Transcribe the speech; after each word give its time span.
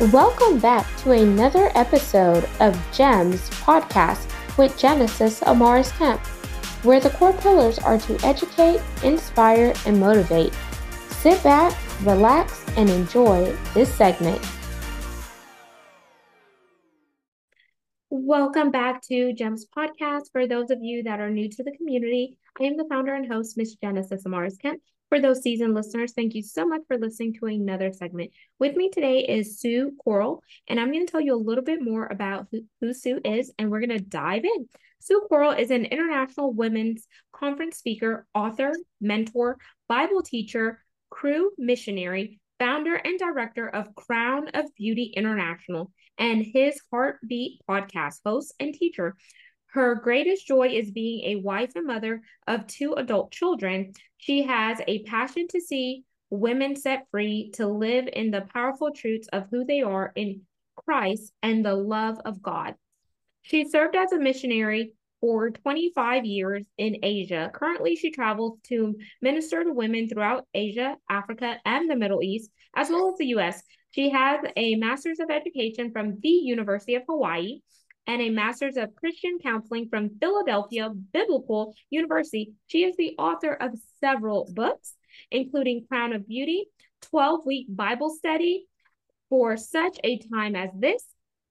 Welcome 0.00 0.58
back 0.58 0.84
to 1.02 1.12
another 1.12 1.70
episode 1.76 2.48
of 2.58 2.74
GEMS 2.92 3.48
podcast 3.50 4.28
with 4.58 4.76
Genesis 4.76 5.38
Amaris 5.38 5.96
Kemp, 5.96 6.20
where 6.84 6.98
the 6.98 7.10
core 7.10 7.32
pillars 7.34 7.78
are 7.78 7.96
to 7.98 8.26
educate, 8.26 8.82
inspire, 9.04 9.72
and 9.86 10.00
motivate. 10.00 10.52
Sit 11.10 11.40
back, 11.44 11.78
relax, 12.02 12.64
and 12.76 12.90
enjoy 12.90 13.56
this 13.72 13.94
segment. 13.94 14.44
Welcome 18.10 18.72
back 18.72 19.00
to 19.02 19.32
GEMS 19.32 19.66
podcast. 19.66 20.32
For 20.32 20.48
those 20.48 20.72
of 20.72 20.82
you 20.82 21.04
that 21.04 21.20
are 21.20 21.30
new 21.30 21.48
to 21.50 21.62
the 21.62 21.76
community, 21.76 22.36
I 22.60 22.64
am 22.64 22.76
the 22.76 22.86
founder 22.90 23.14
and 23.14 23.30
host, 23.30 23.56
Miss 23.56 23.76
Genesis 23.76 24.24
Amaris 24.24 24.60
Kemp. 24.60 24.82
For 25.14 25.20
those 25.20 25.42
seasoned 25.42 25.74
listeners, 25.74 26.12
thank 26.12 26.34
you 26.34 26.42
so 26.42 26.66
much 26.66 26.80
for 26.88 26.98
listening 26.98 27.34
to 27.34 27.46
another 27.46 27.92
segment. 27.92 28.32
With 28.58 28.74
me 28.74 28.90
today 28.90 29.20
is 29.20 29.60
Sue 29.60 29.92
Coral, 30.02 30.42
and 30.66 30.80
I'm 30.80 30.90
going 30.90 31.06
to 31.06 31.10
tell 31.12 31.20
you 31.20 31.36
a 31.36 31.36
little 31.36 31.62
bit 31.62 31.80
more 31.80 32.08
about 32.10 32.48
who, 32.50 32.62
who 32.80 32.92
Sue 32.92 33.20
is, 33.24 33.52
and 33.56 33.70
we're 33.70 33.78
going 33.78 33.96
to 33.96 34.04
dive 34.04 34.44
in. 34.44 34.68
Sue 34.98 35.24
Coral 35.28 35.52
is 35.52 35.70
an 35.70 35.84
international 35.84 36.52
women's 36.52 37.06
conference 37.32 37.78
speaker, 37.78 38.26
author, 38.34 38.72
mentor, 39.00 39.58
Bible 39.88 40.20
teacher, 40.20 40.80
Cru 41.10 41.52
missionary, 41.58 42.40
founder 42.58 42.96
and 42.96 43.16
director 43.16 43.68
of 43.68 43.94
Crown 43.94 44.48
of 44.48 44.64
Beauty 44.74 45.12
International, 45.16 45.92
and 46.18 46.44
his 46.44 46.80
Heartbeat 46.90 47.60
podcast 47.70 48.18
host 48.26 48.52
and 48.58 48.74
teacher. 48.74 49.14
Her 49.74 49.96
greatest 49.96 50.46
joy 50.46 50.68
is 50.68 50.92
being 50.92 51.24
a 51.24 51.40
wife 51.40 51.72
and 51.74 51.84
mother 51.84 52.22
of 52.46 52.68
two 52.68 52.92
adult 52.92 53.32
children. 53.32 53.92
She 54.18 54.44
has 54.44 54.80
a 54.86 55.02
passion 55.02 55.48
to 55.48 55.60
see 55.60 56.04
women 56.30 56.76
set 56.76 57.08
free 57.10 57.50
to 57.54 57.66
live 57.66 58.08
in 58.12 58.30
the 58.30 58.46
powerful 58.52 58.92
truths 58.92 59.26
of 59.32 59.48
who 59.50 59.64
they 59.64 59.82
are 59.82 60.12
in 60.14 60.42
Christ 60.76 61.32
and 61.42 61.64
the 61.66 61.74
love 61.74 62.20
of 62.24 62.40
God. 62.40 62.76
She 63.42 63.68
served 63.68 63.96
as 63.96 64.12
a 64.12 64.18
missionary 64.20 64.92
for 65.20 65.50
25 65.50 66.24
years 66.24 66.64
in 66.78 66.98
Asia. 67.02 67.50
Currently, 67.52 67.96
she 67.96 68.12
travels 68.12 68.60
to 68.68 68.94
minister 69.20 69.64
to 69.64 69.72
women 69.72 70.08
throughout 70.08 70.46
Asia, 70.54 70.98
Africa, 71.10 71.58
and 71.64 71.90
the 71.90 71.96
Middle 71.96 72.22
East, 72.22 72.48
as 72.76 72.90
well 72.90 73.08
as 73.08 73.18
the 73.18 73.34
US. 73.38 73.60
She 73.90 74.10
has 74.10 74.38
a 74.56 74.76
master's 74.76 75.18
of 75.18 75.30
education 75.30 75.90
from 75.90 76.20
the 76.20 76.28
University 76.28 76.94
of 76.94 77.02
Hawaii 77.08 77.58
and 78.06 78.20
a 78.20 78.30
master's 78.30 78.76
of 78.76 78.94
Christian 78.94 79.38
counseling 79.42 79.88
from 79.88 80.18
Philadelphia 80.20 80.90
Biblical 80.90 81.74
University. 81.90 82.52
She 82.66 82.84
is 82.84 82.96
the 82.96 83.14
author 83.18 83.52
of 83.52 83.72
several 84.00 84.50
books, 84.52 84.94
including 85.30 85.86
Crown 85.88 86.12
of 86.12 86.28
Beauty, 86.28 86.66
12 87.02 87.40
week 87.46 87.66
Bible 87.68 88.10
study 88.10 88.66
for 89.30 89.56
such 89.56 89.98
a 90.04 90.18
time 90.18 90.54
as 90.54 90.70
this, 90.78 91.02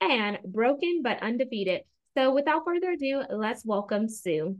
and 0.02 0.40
Broken 0.46 1.02
but 1.04 1.22
Undefeated. 1.22 1.82
So, 2.16 2.34
without 2.34 2.64
further 2.66 2.92
ado, 2.92 3.24
let's 3.30 3.66
welcome 3.66 4.08
Sue. 4.08 4.58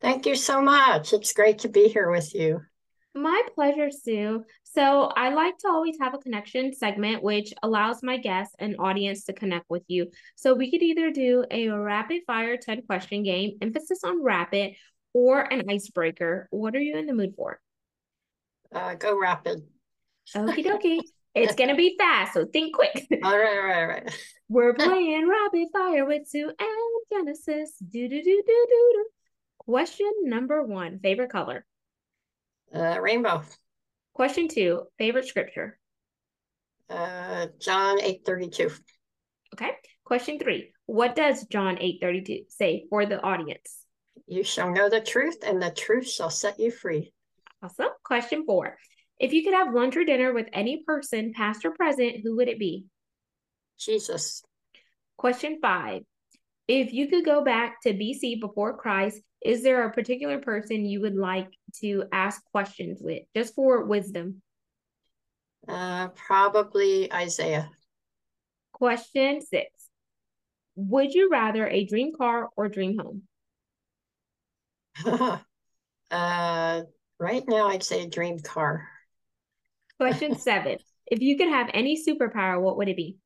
Thank 0.00 0.26
you 0.26 0.34
so 0.34 0.60
much. 0.60 1.12
It's 1.12 1.32
great 1.32 1.60
to 1.60 1.68
be 1.68 1.88
here 1.88 2.10
with 2.10 2.34
you. 2.34 2.60
My 3.14 3.42
pleasure, 3.54 3.90
Sue. 3.90 4.44
So, 4.70 5.04
I 5.16 5.30
like 5.30 5.56
to 5.58 5.68
always 5.68 5.96
have 5.98 6.14
a 6.14 6.18
connection 6.18 6.74
segment, 6.74 7.22
which 7.22 7.54
allows 7.62 8.02
my 8.02 8.18
guests 8.18 8.54
and 8.58 8.76
audience 8.78 9.24
to 9.24 9.32
connect 9.32 9.64
with 9.70 9.82
you. 9.88 10.10
So, 10.36 10.52
we 10.52 10.70
could 10.70 10.82
either 10.82 11.10
do 11.10 11.44
a 11.50 11.68
rapid 11.68 12.22
fire 12.26 12.58
10 12.58 12.82
question 12.82 13.22
game, 13.22 13.56
emphasis 13.62 14.04
on 14.04 14.22
rapid, 14.22 14.74
or 15.14 15.40
an 15.40 15.70
icebreaker. 15.70 16.48
What 16.50 16.76
are 16.76 16.80
you 16.80 16.96
in 16.96 17.06
the 17.06 17.14
mood 17.14 17.34
for? 17.34 17.60
Uh, 18.72 18.94
go 18.94 19.18
rapid. 19.18 19.62
Okie 20.34 20.64
dokie. 20.64 21.00
it's 21.34 21.54
going 21.54 21.70
to 21.70 21.76
be 21.76 21.96
fast, 21.98 22.34
so 22.34 22.44
think 22.44 22.74
quick. 22.74 23.06
all 23.24 23.38
right, 23.38 23.58
all 23.58 23.64
right, 23.64 23.80
all 23.80 23.86
right. 23.88 24.18
We're 24.50 24.74
playing 24.74 25.28
rapid 25.28 25.68
fire 25.72 26.04
with 26.04 26.26
Sue 26.26 26.50
and 26.58 27.00
Genesis. 27.10 27.74
Do, 27.78 28.08
do, 28.08 28.22
do, 28.22 28.22
do, 28.22 28.66
do, 28.68 28.90
do. 28.92 29.06
Question 29.58 30.10
number 30.24 30.62
one 30.62 30.98
favorite 31.00 31.30
color? 31.30 31.64
Uh, 32.74 32.98
rainbow. 33.00 33.42
Question 34.18 34.48
two, 34.48 34.82
favorite 34.98 35.28
scripture? 35.28 35.78
Uh, 36.90 37.46
John 37.60 38.00
8:32. 38.00 38.76
Okay. 39.54 39.70
Question 40.02 40.40
three, 40.40 40.72
what 40.86 41.14
does 41.14 41.46
John 41.46 41.76
8:32 41.76 42.46
say 42.48 42.86
for 42.90 43.06
the 43.06 43.22
audience? 43.22 43.86
You 44.26 44.42
shall 44.42 44.72
know 44.72 44.88
the 44.88 45.00
truth, 45.00 45.44
and 45.46 45.62
the 45.62 45.70
truth 45.70 46.10
shall 46.10 46.30
set 46.30 46.58
you 46.58 46.72
free. 46.72 47.12
Awesome. 47.62 47.90
Question 48.02 48.44
four, 48.44 48.76
if 49.20 49.32
you 49.32 49.44
could 49.44 49.54
have 49.54 49.72
lunch 49.72 49.96
or 49.96 50.04
dinner 50.04 50.32
with 50.32 50.48
any 50.52 50.82
person, 50.82 51.32
past 51.32 51.64
or 51.64 51.70
present, 51.70 52.16
who 52.24 52.34
would 52.38 52.48
it 52.48 52.58
be? 52.58 52.86
Jesus. 53.78 54.42
Question 55.16 55.60
five, 55.62 56.02
if 56.66 56.92
you 56.92 57.06
could 57.06 57.24
go 57.24 57.44
back 57.44 57.82
to 57.82 57.94
BC 57.94 58.40
before 58.40 58.76
Christ 58.76 59.22
is 59.40 59.62
there 59.62 59.84
a 59.84 59.92
particular 59.92 60.38
person 60.38 60.84
you 60.84 61.00
would 61.00 61.14
like 61.14 61.52
to 61.80 62.04
ask 62.12 62.42
questions 62.50 62.98
with 63.00 63.22
just 63.34 63.54
for 63.54 63.84
wisdom? 63.84 64.42
Uh, 65.66 66.08
probably 66.08 67.12
Isaiah. 67.12 67.70
Question 68.72 69.40
six 69.40 69.90
Would 70.76 71.14
you 71.14 71.28
rather 71.30 71.68
a 71.68 71.84
dream 71.84 72.12
car 72.16 72.48
or 72.56 72.68
dream 72.68 72.98
home? 72.98 73.22
uh, 76.10 76.82
right 77.18 77.44
now, 77.46 77.68
I'd 77.68 77.82
say 77.82 78.04
a 78.04 78.08
dream 78.08 78.40
car. 78.40 78.88
Question 79.98 80.38
seven 80.38 80.78
If 81.06 81.20
you 81.20 81.36
could 81.36 81.48
have 81.48 81.70
any 81.72 82.02
superpower, 82.02 82.60
what 82.60 82.76
would 82.76 82.88
it 82.88 82.96
be? 82.96 83.16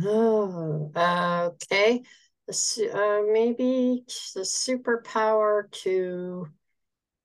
Oh, 0.00 0.92
okay 0.94 2.02
uh, 2.48 3.22
maybe 3.30 4.04
the 4.34 4.40
superpower 4.40 5.70
to 5.82 6.48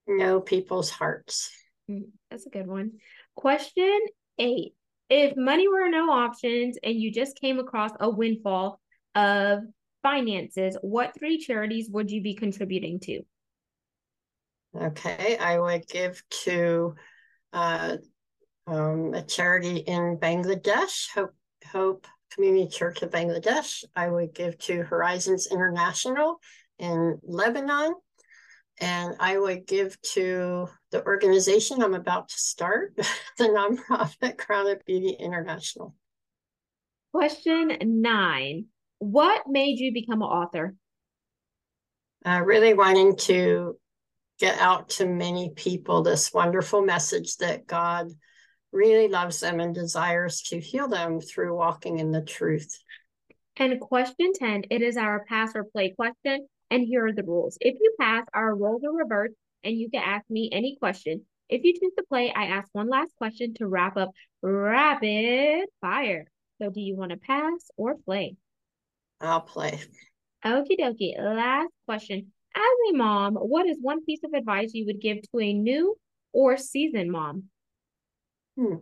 know 0.07 0.41
people's 0.41 0.89
hearts. 0.89 1.51
Mm, 1.89 2.09
that's 2.29 2.45
a 2.45 2.49
good 2.49 2.67
one. 2.67 2.93
Question 3.35 3.99
eight. 4.37 4.73
If 5.09 5.35
money 5.35 5.67
were 5.67 5.89
no 5.89 6.11
options 6.11 6.77
and 6.83 6.95
you 6.95 7.11
just 7.11 7.39
came 7.39 7.59
across 7.59 7.91
a 7.99 8.09
windfall 8.09 8.79
of 9.15 9.59
finances, 10.01 10.77
what 10.81 11.13
three 11.17 11.39
charities 11.39 11.89
would 11.91 12.09
you 12.09 12.21
be 12.21 12.33
contributing 12.33 12.99
to? 13.01 13.21
Okay, 14.75 15.37
I 15.37 15.59
would 15.59 15.87
give 15.87 16.23
to 16.45 16.95
uh, 17.51 17.97
um, 18.65 19.13
a 19.13 19.21
charity 19.21 19.77
in 19.77 20.17
Bangladesh, 20.17 21.09
Hope, 21.13 21.35
Hope 21.71 22.07
Community 22.33 22.67
Church 22.67 23.01
of 23.01 23.11
Bangladesh. 23.11 23.83
I 23.95 24.09
would 24.09 24.33
give 24.33 24.57
to 24.59 24.83
Horizons 24.83 25.47
International 25.47 26.39
in 26.79 27.19
Lebanon. 27.23 27.93
And 28.79 29.15
I 29.19 29.37
would 29.37 29.67
give 29.67 30.01
to 30.13 30.67
the 30.91 31.05
organization 31.05 31.81
I'm 31.81 31.93
about 31.93 32.29
to 32.29 32.37
start, 32.37 32.95
the 33.37 33.45
nonprofit 33.45 34.37
Crown 34.37 34.67
of 34.67 34.83
Beauty 34.85 35.15
International. 35.19 35.95
Question 37.13 37.77
nine 38.01 38.65
What 38.97 39.43
made 39.47 39.77
you 39.77 39.93
become 39.93 40.21
an 40.21 40.27
author? 40.27 40.75
Uh, 42.25 42.41
really 42.43 42.73
wanting 42.73 43.15
to 43.17 43.77
get 44.39 44.57
out 44.59 44.89
to 44.89 45.05
many 45.05 45.51
people 45.55 46.01
this 46.01 46.33
wonderful 46.33 46.81
message 46.81 47.37
that 47.37 47.67
God 47.67 48.09
really 48.73 49.07
loves 49.07 49.39
them 49.39 49.59
and 49.59 49.73
desires 49.73 50.41
to 50.41 50.59
heal 50.59 50.87
them 50.87 51.21
through 51.21 51.55
walking 51.55 51.99
in 51.99 52.11
the 52.11 52.21
truth. 52.21 52.77
And 53.57 53.79
question 53.79 54.33
10, 54.33 54.63
it 54.71 54.81
is 54.81 54.97
our 54.97 55.25
pass 55.25 55.51
or 55.55 55.63
play 55.63 55.93
question. 55.95 56.47
And 56.71 56.83
here 56.83 57.05
are 57.05 57.13
the 57.13 57.23
rules. 57.23 57.57
If 57.61 57.75
you 57.79 57.93
pass, 57.99 58.25
our 58.33 58.55
roles 58.55 58.83
are 58.83 58.91
reversed 58.91 59.35
and 59.63 59.77
you 59.77 59.91
can 59.91 60.01
ask 60.03 60.27
me 60.29 60.49
any 60.51 60.75
question. 60.79 61.23
If 61.49 61.63
you 61.63 61.73
choose 61.73 61.93
to 61.97 62.03
play, 62.09 62.33
I 62.35 62.45
ask 62.45 62.67
one 62.73 62.89
last 62.89 63.15
question 63.17 63.53
to 63.55 63.67
wrap 63.67 63.95
up 63.95 64.09
rapid 64.41 65.67
fire. 65.81 66.25
So 66.59 66.71
do 66.71 66.81
you 66.81 66.95
want 66.95 67.11
to 67.11 67.17
pass 67.17 67.69
or 67.77 67.95
play? 67.95 68.35
I'll 69.21 69.41
play. 69.41 69.79
Okie 70.43 70.79
dokie. 70.79 71.13
Last 71.17 71.69
question. 71.85 72.31
As 72.55 72.91
a 72.91 72.97
mom, 72.97 73.35
what 73.35 73.67
is 73.67 73.77
one 73.79 74.03
piece 74.03 74.23
of 74.23 74.33
advice 74.33 74.71
you 74.73 74.85
would 74.87 74.99
give 74.99 75.21
to 75.21 75.39
a 75.39 75.53
new 75.53 75.95
or 76.31 76.57
seasoned 76.57 77.11
mom? 77.11 77.45
Hmm. 78.57 78.75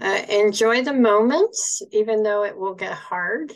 Uh, 0.00 0.22
enjoy 0.28 0.82
the 0.82 0.92
moments, 0.92 1.82
even 1.90 2.22
though 2.22 2.44
it 2.44 2.56
will 2.56 2.74
get 2.74 2.92
hard, 2.92 3.52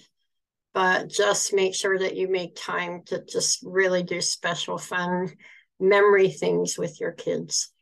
but 0.74 1.08
just 1.08 1.54
make 1.54 1.74
sure 1.74 1.98
that 1.98 2.16
you 2.16 2.28
make 2.28 2.56
time 2.56 3.02
to 3.06 3.24
just 3.24 3.60
really 3.62 4.02
do 4.02 4.20
special, 4.20 4.76
fun 4.76 5.32
memory 5.78 6.30
things 6.30 6.76
with 6.76 7.00
your 7.00 7.12
kids. 7.12 7.72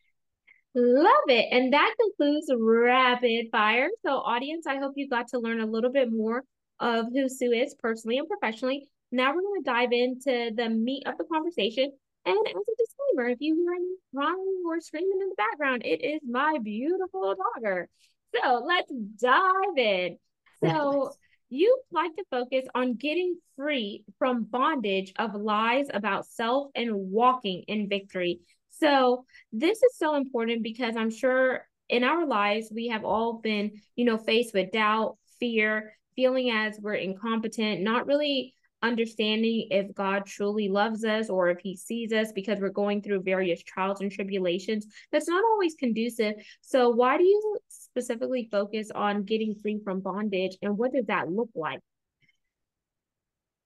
Love 0.75 1.29
it. 1.29 1.47
And 1.51 1.73
that 1.73 1.95
concludes 1.99 2.51
Rapid 2.57 3.47
Fire. 3.51 3.89
So, 4.05 4.11
audience, 4.11 4.67
I 4.67 4.77
hope 4.77 4.93
you 4.95 5.09
got 5.09 5.29
to 5.29 5.39
learn 5.39 5.61
a 5.61 5.67
little 5.67 5.91
bit 5.91 6.13
more 6.13 6.45
of 6.79 7.07
who 7.13 7.29
Sue 7.29 7.53
is 7.53 7.75
personally 7.79 8.19
and 8.19 8.29
professionally. 8.29 8.89
Now 9.11 9.35
we're 9.35 9.43
going 9.43 9.65
to 9.65 9.71
dive 9.71 9.93
into 9.93 10.55
the 10.55 10.69
meat 10.69 11.05
of 11.07 11.19
the 11.19 11.25
conversation 11.25 11.93
and 12.27 12.37
as 12.47 12.55
a 12.55 12.77
disclaimer, 12.79 13.31
if 13.31 13.39
you 13.41 13.55
hear 13.55 13.73
any 13.73 13.95
crying 14.15 14.63
or 14.67 14.81
screaming 14.81 15.19
in 15.21 15.29
the 15.31 15.35
background, 15.37 15.83
it 15.85 16.05
is 16.05 16.21
my 16.29 16.59
beautiful 16.63 17.35
daughter. 17.35 17.89
So 18.35 18.63
let's 18.67 18.93
dive 19.21 19.77
in. 19.77 20.19
So 20.63 21.13
you 21.49 21.81
like 21.91 22.15
to 22.17 22.25
focus 22.31 22.67
on 22.75 22.95
getting 22.95 23.37
free 23.57 24.05
from 24.19 24.45
bondage 24.45 25.13
of 25.19 25.35
lies 25.35 25.87
about 25.93 26.27
self 26.27 26.71
and 26.75 26.95
walking 26.95 27.65
in 27.67 27.89
victory. 27.89 28.41
So 28.69 29.25
this 29.53 29.79
is 29.79 29.97
so 29.97 30.15
important 30.15 30.63
because 30.63 30.97
I'm 30.97 31.11
sure 31.11 31.67
in 31.89 32.05
our 32.05 32.27
lives 32.27 32.71
we 32.73 32.89
have 32.89 33.05
all 33.05 33.35
been, 33.35 33.73
you 33.97 34.05
know, 34.05 34.17
faced 34.17 34.55
with 34.55 34.71
doubt, 34.71 35.17
fear, 35.41 35.95
feeling 36.15 36.51
as 36.51 36.79
we're 36.81 36.95
incompetent, 36.95 37.81
not 37.81 38.07
really 38.07 38.55
understanding 38.83 39.69
if 39.71 39.95
God 39.95 40.27
truly 40.27 40.69
loves 40.69 41.05
us 41.05 41.29
or 41.29 41.49
if 41.49 41.59
he 41.61 41.77
sees 41.77 42.13
us 42.13 42.33
because 42.33 42.61
we're 42.61 42.71
going 42.71 43.03
through 43.03 43.23
various 43.23 43.63
trials 43.63 44.01
and 44.01 44.11
tribulations. 44.11 44.87
That's 45.13 45.29
not 45.29 45.45
always 45.45 45.75
conducive. 45.75 46.35
So, 46.61 46.91
why 46.91 47.19
do 47.19 47.25
you 47.25 47.59
specifically 47.69 48.49
focus 48.51 48.91
on 48.95 49.25
getting 49.25 49.55
free 49.55 49.81
from 49.85 50.01
bondage 50.01 50.57
and 50.63 50.79
what 50.79 50.93
does 50.93 51.07
that 51.07 51.31
look 51.31 51.51
like? 51.55 51.81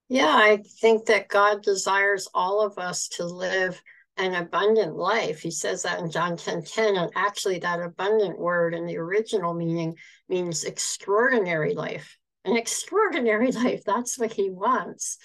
Yeah, 0.09 0.35
I 0.35 0.63
think 0.81 1.07
that 1.07 1.29
God 1.29 1.63
desires 1.63 2.29
all 2.35 2.61
of 2.61 2.79
us 2.79 3.09
to 3.17 3.25
live 3.25 3.81
an 4.17 4.35
abundant 4.35 4.97
life. 4.97 5.41
He 5.41 5.51
says 5.51 5.83
that 5.83 5.99
in 5.99 6.11
John 6.11 6.37
10 6.37 6.63
10. 6.63 6.97
And 6.97 7.11
actually, 7.17 7.59
that 7.61 7.81
abundant 7.81 8.39
word 8.39 8.75
in 8.75 8.87
the 8.87 8.99
original 8.99 9.55
meaning 9.55 9.97
means 10.29 10.65
extraordinary 10.65 11.75
life 11.75 12.17
an 12.45 12.57
extraordinary 12.57 13.53
life. 13.53 13.83
That's 13.85 14.19
what 14.19 14.33
he 14.33 14.51
wants. 14.51 15.19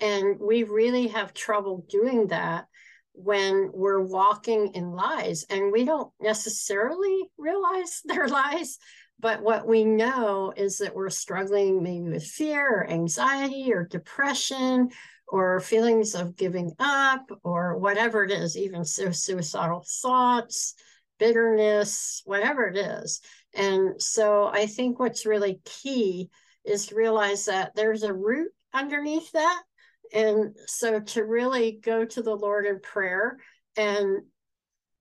And 0.00 0.38
we 0.40 0.64
really 0.64 1.08
have 1.08 1.34
trouble 1.34 1.86
doing 1.88 2.28
that 2.28 2.66
when 3.14 3.70
we're 3.72 4.00
walking 4.00 4.72
in 4.74 4.92
lies. 4.92 5.44
And 5.48 5.70
we 5.70 5.84
don't 5.84 6.10
necessarily 6.20 7.30
realize 7.38 8.00
they're 8.04 8.28
lies. 8.28 8.78
But 9.20 9.42
what 9.42 9.68
we 9.68 9.84
know 9.84 10.52
is 10.56 10.78
that 10.78 10.96
we're 10.96 11.10
struggling 11.10 11.82
maybe 11.82 12.08
with 12.08 12.24
fear 12.24 12.80
or 12.80 12.90
anxiety 12.90 13.72
or 13.72 13.84
depression 13.84 14.90
or 15.28 15.60
feelings 15.60 16.16
of 16.16 16.36
giving 16.36 16.72
up 16.80 17.30
or 17.44 17.78
whatever 17.78 18.24
it 18.24 18.32
is, 18.32 18.56
even 18.56 18.84
suicidal 18.84 19.86
thoughts, 20.02 20.74
bitterness, 21.20 22.22
whatever 22.24 22.66
it 22.66 22.76
is. 22.76 23.20
And 23.54 24.02
so 24.02 24.48
I 24.48 24.66
think 24.66 24.98
what's 24.98 25.24
really 25.24 25.60
key 25.64 26.28
is 26.64 26.86
to 26.86 26.94
realize 26.94 27.46
that 27.46 27.74
there's 27.74 28.02
a 28.02 28.12
root 28.12 28.50
underneath 28.72 29.30
that. 29.32 29.62
And 30.12 30.54
so 30.66 31.00
to 31.00 31.24
really 31.24 31.80
go 31.82 32.04
to 32.04 32.22
the 32.22 32.34
Lord 32.34 32.66
in 32.66 32.80
prayer 32.80 33.38
and 33.76 34.22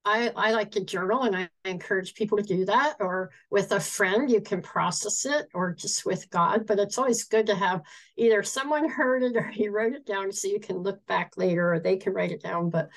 I, 0.04 0.31
I 0.36 0.52
like 0.52 0.72
to 0.72 0.84
journal 0.84 1.24
and 1.24 1.36
I 1.36 1.50
encourage 1.63 2.16
people 2.16 2.38
to 2.38 2.44
do 2.44 2.66
that 2.66 2.96
or 3.00 3.30
with 3.52 3.72
a 3.72 3.80
friend 3.80 4.31
you 4.31 4.42
can 4.42 4.62
process 4.62 5.25
it 5.25 5.48
or 5.54 5.74
just 5.74 6.06
with 6.06 6.30
God 6.31 6.66
but 6.66 6.80
it's 6.80 6.98
always 6.98 7.25
good 7.25 7.46
to 7.48 7.56
have 7.56 7.81
either 8.18 8.42
someone 8.42 8.90
heard 8.90 9.22
it 9.22 9.36
or 9.36 9.52
you 9.54 9.72
wrote 9.72 9.94
it 9.94 10.06
down 10.06 10.31
so 10.31 10.48
you 10.48 10.60
can 10.60 10.78
look 10.78 11.06
back 11.06 11.38
later 11.38 11.74
or 11.74 11.80
they 11.80 11.98
can 11.98 12.14
write 12.14 12.31
it 12.31 12.42
down 12.42 12.72
but 12.72 12.90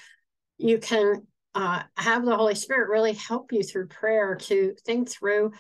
you 0.57 0.79
can 0.79 1.27
uh, 1.55 1.83
have 1.97 2.25
the 2.25 2.37
Holy 2.37 2.55
Spirit 2.55 2.89
really 2.89 3.13
help 3.13 3.53
you 3.53 3.63
through 3.63 3.87
prayer 3.89 4.35
to 4.35 4.75
think 4.85 5.09
through 5.09 5.53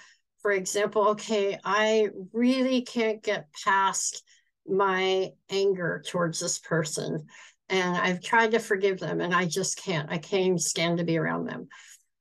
for 0.44 0.50
example, 0.50 1.08
okay, 1.08 1.58
I 1.64 2.10
really 2.34 2.82
can't 2.82 3.22
get 3.22 3.48
past 3.64 4.22
my 4.68 5.30
anger 5.48 6.02
towards 6.06 6.38
this 6.38 6.58
person. 6.58 7.28
And 7.70 7.96
I've 7.96 8.20
tried 8.20 8.50
to 8.50 8.58
forgive 8.58 9.00
them 9.00 9.22
and 9.22 9.34
I 9.34 9.46
just 9.46 9.82
can't. 9.82 10.12
I 10.12 10.18
can't 10.18 10.60
stand 10.60 10.98
to 10.98 11.04
be 11.04 11.16
around 11.16 11.46
them. 11.46 11.68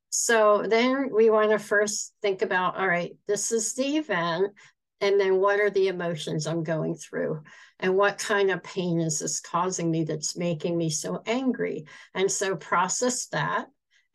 So 0.09 0.63
then 0.65 1.09
we 1.13 1.29
want 1.31 1.51
to 1.51 1.59
first 1.59 2.13
think 2.21 2.43
about 2.43 2.77
all 2.77 2.87
right, 2.87 3.11
this 3.27 3.51
is 3.51 3.73
the 3.73 3.97
event. 3.97 4.53
And 5.01 5.19
then 5.19 5.41
what 5.41 5.59
are 5.59 5.69
the 5.69 5.89
emotions 5.89 6.47
I'm 6.47 6.63
going 6.63 6.95
through? 6.95 7.43
And 7.81 7.97
what 7.97 8.19
kind 8.19 8.51
of 8.51 8.63
pain 8.63 9.01
is 9.01 9.19
this 9.19 9.41
causing 9.41 9.91
me 9.91 10.05
that's 10.05 10.37
making 10.37 10.77
me 10.77 10.89
so 10.89 11.21
angry? 11.25 11.87
And 12.13 12.31
so 12.31 12.55
process 12.55 13.25
that. 13.33 13.65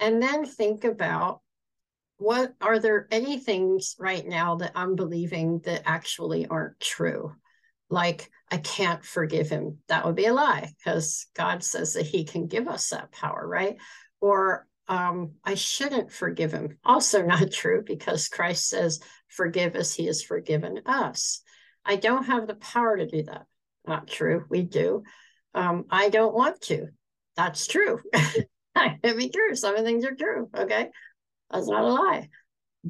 And 0.00 0.22
then 0.22 0.46
think 0.46 0.84
about 0.84 1.43
what 2.19 2.53
are 2.61 2.79
there 2.79 3.06
any 3.11 3.38
things 3.38 3.94
right 3.99 4.26
now 4.26 4.56
that 4.56 4.73
I'm 4.75 4.97
believing 4.97 5.61
that 5.61 5.82
actually 5.87 6.47
aren't 6.47 6.79
true? 6.81 7.32
Like, 7.91 8.31
I 8.50 8.59
can't 8.59 9.05
forgive 9.05 9.49
him. 9.49 9.79
That 9.88 10.05
would 10.05 10.17
be 10.17 10.26
a 10.26 10.35
lie 10.35 10.73
because 10.76 11.26
God 11.35 11.62
says 11.62 11.94
that 11.94 12.06
he 12.06 12.25
can 12.25 12.47
give 12.47 12.69
us 12.69 12.91
that 12.91 13.12
power, 13.12 13.47
right? 13.47 13.76
Or 14.20 14.67
um, 14.88 15.32
I 15.44 15.55
shouldn't 15.55 16.12
forgive 16.12 16.53
him. 16.53 16.79
Also, 16.85 17.23
not 17.26 17.53
true 17.53 17.82
because 17.87 18.29
Christ 18.29 18.69
says, 18.69 19.00
forgive 19.29 19.76
as 19.76 19.94
he 19.94 20.06
has 20.06 20.23
forgiven 20.23 20.81
us. 20.87 21.41
I 21.85 21.97
don't 21.97 22.25
have 22.25 22.47
the 22.47 22.55
power 22.55 22.97
to 22.97 23.06
do 23.06 23.23
that. 23.25 23.47
Not 23.87 24.09
true. 24.09 24.44
We 24.50 24.62
do. 24.62 25.05
Um, 25.55 25.85
I 25.91 26.09
don't 26.09 26.35
want 26.35 26.61
to. 26.62 26.88
That's 27.37 27.67
true. 27.67 28.00
I 28.75 28.99
can 29.03 29.17
be 29.17 29.31
true. 29.31 29.55
Some 29.55 29.76
of 29.76 29.85
things 29.85 30.05
are 30.05 30.14
true. 30.14 30.50
Okay. 30.55 30.88
That's 31.50 31.69
not 31.69 31.85
a 31.85 31.89
lie. 31.89 32.29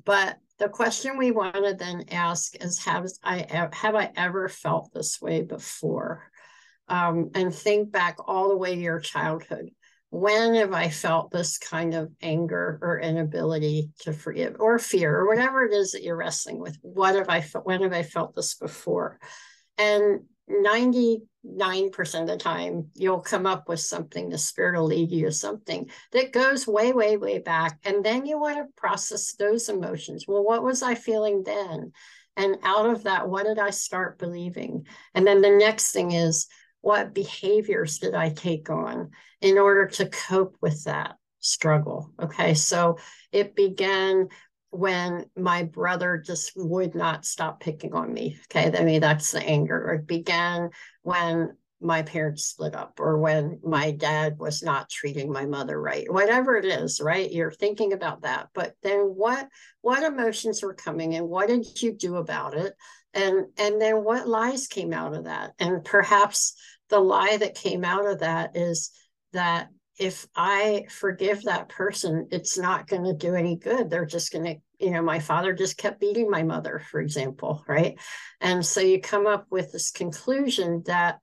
But 0.05 0.39
the 0.59 0.69
question 0.69 1.17
we 1.17 1.31
want 1.31 1.55
to 1.55 1.75
then 1.75 2.05
ask 2.11 2.55
is 2.63 2.85
have 2.85 3.07
I 3.23 3.69
have 3.73 3.95
I 3.95 4.11
ever 4.17 4.49
felt 4.49 4.93
this 4.93 5.21
way 5.21 5.43
before? 5.43 6.31
Um, 6.89 7.31
and 7.35 7.55
think 7.55 7.93
back 7.93 8.17
all 8.27 8.49
the 8.49 8.57
way 8.57 8.75
to 8.75 8.81
your 8.81 9.01
childhood. 9.01 9.71
When 10.11 10.55
have 10.55 10.73
I 10.73 10.89
felt 10.89 11.31
this 11.31 11.59
kind 11.59 11.95
of 11.95 12.11
anger 12.23 12.79
or 12.81 12.99
inability 12.99 13.91
to 14.01 14.15
forgive 14.15 14.57
or 14.59 14.79
fear 14.79 15.15
or 15.15 15.29
whatever 15.29 15.65
it 15.65 15.73
is 15.73 15.93
that 15.93 16.03
you're 16.03 16.17
wrestling 16.17 16.59
with? 16.59 16.79
What 16.81 17.15
have 17.15 17.29
I 17.29 17.43
felt? 17.43 17.67
When 17.67 17.83
have 17.83 17.93
I 17.93 18.03
felt 18.03 18.35
this 18.35 18.55
before? 18.55 19.21
And 19.77 20.23
99% 20.51 22.21
of 22.21 22.27
the 22.27 22.37
time, 22.39 22.91
you'll 22.95 23.21
come 23.21 23.47
up 23.47 23.69
with 23.69 23.81
something, 23.81 24.29
the 24.29 24.39
spirit 24.39 24.79
will 24.79 24.87
lead 24.87 25.11
you 25.11 25.27
to 25.27 25.33
something 25.33 25.91
that 26.13 26.33
goes 26.33 26.67
way, 26.67 26.93
way, 26.93 27.17
way 27.17 27.39
back. 27.39 27.79
And 27.85 28.05
then 28.05 28.27
you 28.27 28.39
want 28.39 28.59
to 28.59 28.73
process 28.77 29.35
those 29.35 29.69
emotions. 29.69 30.25
Well, 30.27 30.45
what 30.45 30.63
was 30.63 30.83
I 30.83 30.95
feeling 30.95 31.43
then? 31.45 31.93
And 32.37 32.57
out 32.63 32.87
of 32.87 33.05
that, 33.05 33.29
what 33.29 33.47
did 33.47 33.59
I 33.59 33.71
start 33.71 34.19
believing? 34.19 34.87
And 35.15 35.27
then 35.27 35.43
the 35.43 35.51
next 35.51 35.93
thing 35.93 36.13
is, 36.13 36.47
what 36.81 37.13
behaviors 37.13 37.99
did 37.99 38.15
I 38.15 38.31
take 38.31 38.71
on 38.71 39.11
in 39.41 39.59
order 39.59 39.87
to 39.87 40.09
cope 40.09 40.57
with 40.61 40.85
that 40.85 41.17
struggle? 41.41 42.13
Okay, 42.23 42.55
so 42.55 42.99
it 43.33 43.57
began 43.57 44.29
when 44.71 45.27
my 45.37 45.63
brother 45.63 46.23
just 46.25 46.53
would 46.57 46.95
not 46.95 47.25
stop 47.25 47.61
picking 47.61 47.95
on 47.95 48.13
me. 48.13 48.39
Okay. 48.51 48.77
I 48.77 48.85
mean, 48.85 49.01
that's 49.01 49.33
the 49.33 49.43
anger. 49.43 49.93
It 49.93 50.07
began 50.07 50.71
when 51.03 51.57
my 51.81 52.03
parents 52.03 52.45
split 52.45 52.75
up 52.75 52.99
or 52.99 53.19
when 53.19 53.61
my 53.63 53.93
dad 53.93 54.39
was 54.39 54.63
not 54.63 54.91
treating 54.91 55.31
my 55.31 55.47
mother 55.47 55.81
right 55.81 56.13
whatever 56.13 56.57
it 56.57 56.65
is 56.65 57.01
right 57.01 57.31
you're 57.31 57.53
thinking 57.53 57.93
about 57.93 58.23
that 58.23 58.49
but 58.53 58.75
then 58.83 59.01
what 59.01 59.49
what 59.81 60.03
emotions 60.03 60.63
were 60.63 60.75
coming 60.75 61.15
and 61.15 61.29
what 61.29 61.47
did 61.49 61.65
you 61.81 61.93
do 61.93 62.17
about 62.17 62.55
it 62.55 62.75
and 63.15 63.47
and 63.59 63.81
then 63.81 64.03
what 64.03 64.27
lies 64.27 64.67
came 64.67 64.93
out 64.93 65.15
of 65.15 65.25
that 65.25 65.53
and 65.61 65.85
perhaps 65.85 66.55
the 66.89 66.99
lie 66.99 67.37
that 67.37 67.55
came 67.55 67.85
out 67.85 68.07
of 68.07 68.21
that 68.21 68.57
is 68.57 68.91
that 69.33 69.69
if 69.99 70.27
I 70.37 70.87
forgive 70.89 71.43
that 71.45 71.69
person, 71.69 72.29
it's 72.31 72.57
not 72.57 72.87
going 72.87 73.05
to 73.05 73.13
do 73.13 73.35
any 73.35 73.57
good. 73.57 73.91
They're 73.91 74.07
just 74.07 74.33
going 74.33 74.45
to, 74.45 74.57
you 74.79 74.91
know, 74.93 75.03
my 75.03 75.19
father 75.19 75.53
just 75.53 75.77
kept 75.77 76.01
beating 76.01 76.31
my 76.31 76.43
mother, 76.43 76.83
for 76.91 77.01
example, 77.01 77.65
right? 77.67 77.99
And 78.41 78.65
so 78.65 78.81
you 78.81 79.01
come 79.01 79.27
up 79.27 79.47
with 79.51 79.73
this 79.73 79.91
conclusion 79.91 80.83
that 80.87 81.19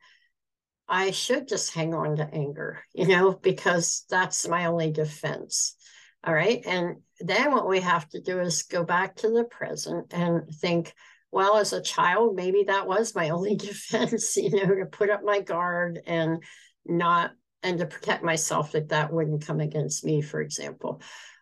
I 0.88 1.12
should 1.12 1.48
just 1.48 1.74
hang 1.74 1.94
on 1.94 2.18
to 2.18 2.30
anger, 2.34 2.84
you 2.94 3.08
know, 3.08 3.32
because 3.32 4.06
that's 4.10 4.48
my 4.48 4.66
only 4.66 4.92
defense. 4.92 5.76
All 6.24 6.34
right. 6.34 6.62
And 6.66 6.98
then 7.20 7.52
what 7.52 7.70
we 7.70 7.82
have 7.82 8.10
to 8.10 8.22
do 8.22 8.40
is 8.40 8.64
go 8.64 8.84
back 8.84 9.16
to 9.18 9.30
the 9.30 9.44
present 9.46 10.12
and 10.12 10.50
think, 10.50 10.94
well, 11.32 11.58
as 11.58 11.72
a 11.72 11.82
child, 11.82 12.36
maybe 12.36 12.64
that 12.64 12.88
was 12.88 13.16
my 13.16 13.30
only 13.30 13.56
defense, 13.56 14.36
you 14.36 14.52
know, 14.52 14.76
to 14.76 14.86
put 14.86 15.10
up 15.10 15.24
my 15.24 15.40
guard 15.40 16.02
and 16.06 16.44
not 16.86 17.32
and 17.66 17.80
to 17.80 17.86
protect 17.88 18.24
myself 18.24 18.72
that 18.74 18.90
that 18.90 19.12
wouldn't 19.12 19.46
come 19.46 19.60
against 19.60 20.06
me, 20.06 20.22
for 20.22 20.40
example. 20.40 21.02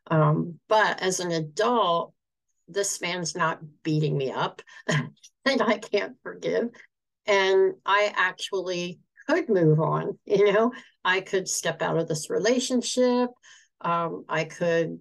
Um, 0.10 0.58
but 0.70 1.02
as 1.02 1.20
an 1.20 1.32
adult, 1.32 2.14
this 2.70 3.02
man's 3.02 3.36
not 3.36 3.60
beating 3.84 4.18
me 4.18 4.32
up 4.32 4.62
and 4.88 5.62
I 5.62 5.78
can't 5.78 6.16
forgive. 6.24 6.70
And 7.26 7.74
I 7.86 8.14
actually 8.16 9.02
could 9.28 9.50
move 9.50 9.82
on, 9.82 10.18
you 10.26 10.52
know, 10.52 10.72
I 11.04 11.20
could 11.20 11.50
step 11.50 11.82
out 11.82 11.98
of 11.98 12.08
this 12.08 12.30
relationship. 12.30 13.30
Um, 13.82 14.24
I 14.30 14.46
could 14.46 15.00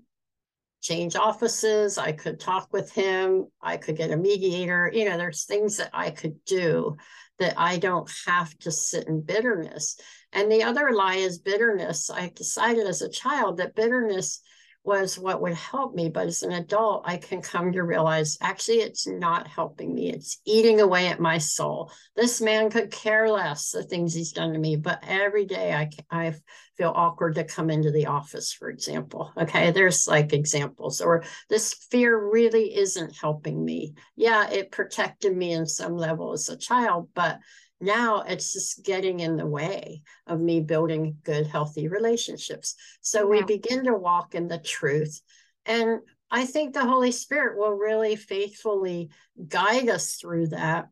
change 0.80 1.14
offices. 1.14 1.98
I 1.98 2.10
could 2.10 2.40
talk 2.40 2.72
with 2.72 2.90
him. 2.90 3.46
I 3.62 3.76
could 3.76 3.96
get 3.96 4.10
a 4.10 4.16
mediator. 4.16 4.90
You 4.92 5.08
know, 5.08 5.16
there's 5.16 5.44
things 5.44 5.76
that 5.76 5.90
I 5.92 6.10
could 6.10 6.44
do 6.44 6.96
that 7.38 7.54
I 7.56 7.78
don't 7.78 8.10
have 8.26 8.56
to 8.58 8.72
sit 8.72 9.06
in 9.06 9.22
bitterness. 9.22 9.96
And 10.32 10.50
the 10.50 10.62
other 10.62 10.92
lie 10.92 11.16
is 11.16 11.38
bitterness. 11.38 12.10
I 12.10 12.32
decided 12.34 12.86
as 12.86 13.02
a 13.02 13.08
child 13.08 13.58
that 13.58 13.74
bitterness 13.74 14.40
was 14.84 15.18
what 15.18 15.40
would 15.40 15.54
help 15.54 15.94
me. 15.94 16.08
But 16.08 16.26
as 16.26 16.42
an 16.42 16.52
adult, 16.52 17.04
I 17.06 17.16
can 17.16 17.40
come 17.40 17.72
to 17.72 17.82
realize 17.82 18.38
actually 18.40 18.78
it's 18.78 19.06
not 19.06 19.46
helping 19.46 19.94
me. 19.94 20.10
It's 20.10 20.40
eating 20.44 20.80
away 20.80 21.08
at 21.08 21.20
my 21.20 21.38
soul. 21.38 21.92
This 22.16 22.40
man 22.40 22.70
could 22.70 22.90
care 22.90 23.30
less 23.30 23.70
the 23.70 23.84
things 23.84 24.14
he's 24.14 24.32
done 24.32 24.52
to 24.52 24.58
me, 24.58 24.76
but 24.76 25.04
every 25.06 25.44
day 25.44 25.72
I, 25.72 25.90
I 26.10 26.34
feel 26.82 26.92
awkward 26.96 27.36
to 27.36 27.44
come 27.44 27.70
into 27.70 27.92
the 27.92 28.06
office, 28.06 28.52
for 28.52 28.68
example. 28.68 29.32
Okay, 29.38 29.70
there's 29.70 30.08
like 30.08 30.32
examples, 30.32 31.00
or 31.00 31.22
this 31.48 31.74
fear 31.92 32.28
really 32.32 32.76
isn't 32.76 33.16
helping 33.16 33.64
me. 33.64 33.94
Yeah, 34.16 34.50
it 34.50 34.72
protected 34.72 35.36
me 35.36 35.52
in 35.52 35.64
some 35.64 35.96
level 35.96 36.32
as 36.32 36.48
a 36.48 36.56
child, 36.56 37.08
but 37.14 37.38
now 37.80 38.22
it's 38.22 38.52
just 38.52 38.84
getting 38.84 39.20
in 39.20 39.36
the 39.36 39.46
way 39.46 40.02
of 40.26 40.40
me 40.40 40.60
building 40.60 41.18
good, 41.22 41.46
healthy 41.46 41.86
relationships. 41.86 42.74
So 43.00 43.26
we 43.28 43.44
begin 43.44 43.84
to 43.84 43.94
walk 43.94 44.34
in 44.34 44.48
the 44.48 44.58
truth. 44.58 45.20
And 45.64 46.00
I 46.32 46.46
think 46.46 46.74
the 46.74 46.84
Holy 46.84 47.12
Spirit 47.12 47.58
will 47.58 47.74
really 47.74 48.16
faithfully 48.16 49.10
guide 49.48 49.88
us 49.88 50.16
through 50.16 50.48
that 50.48 50.88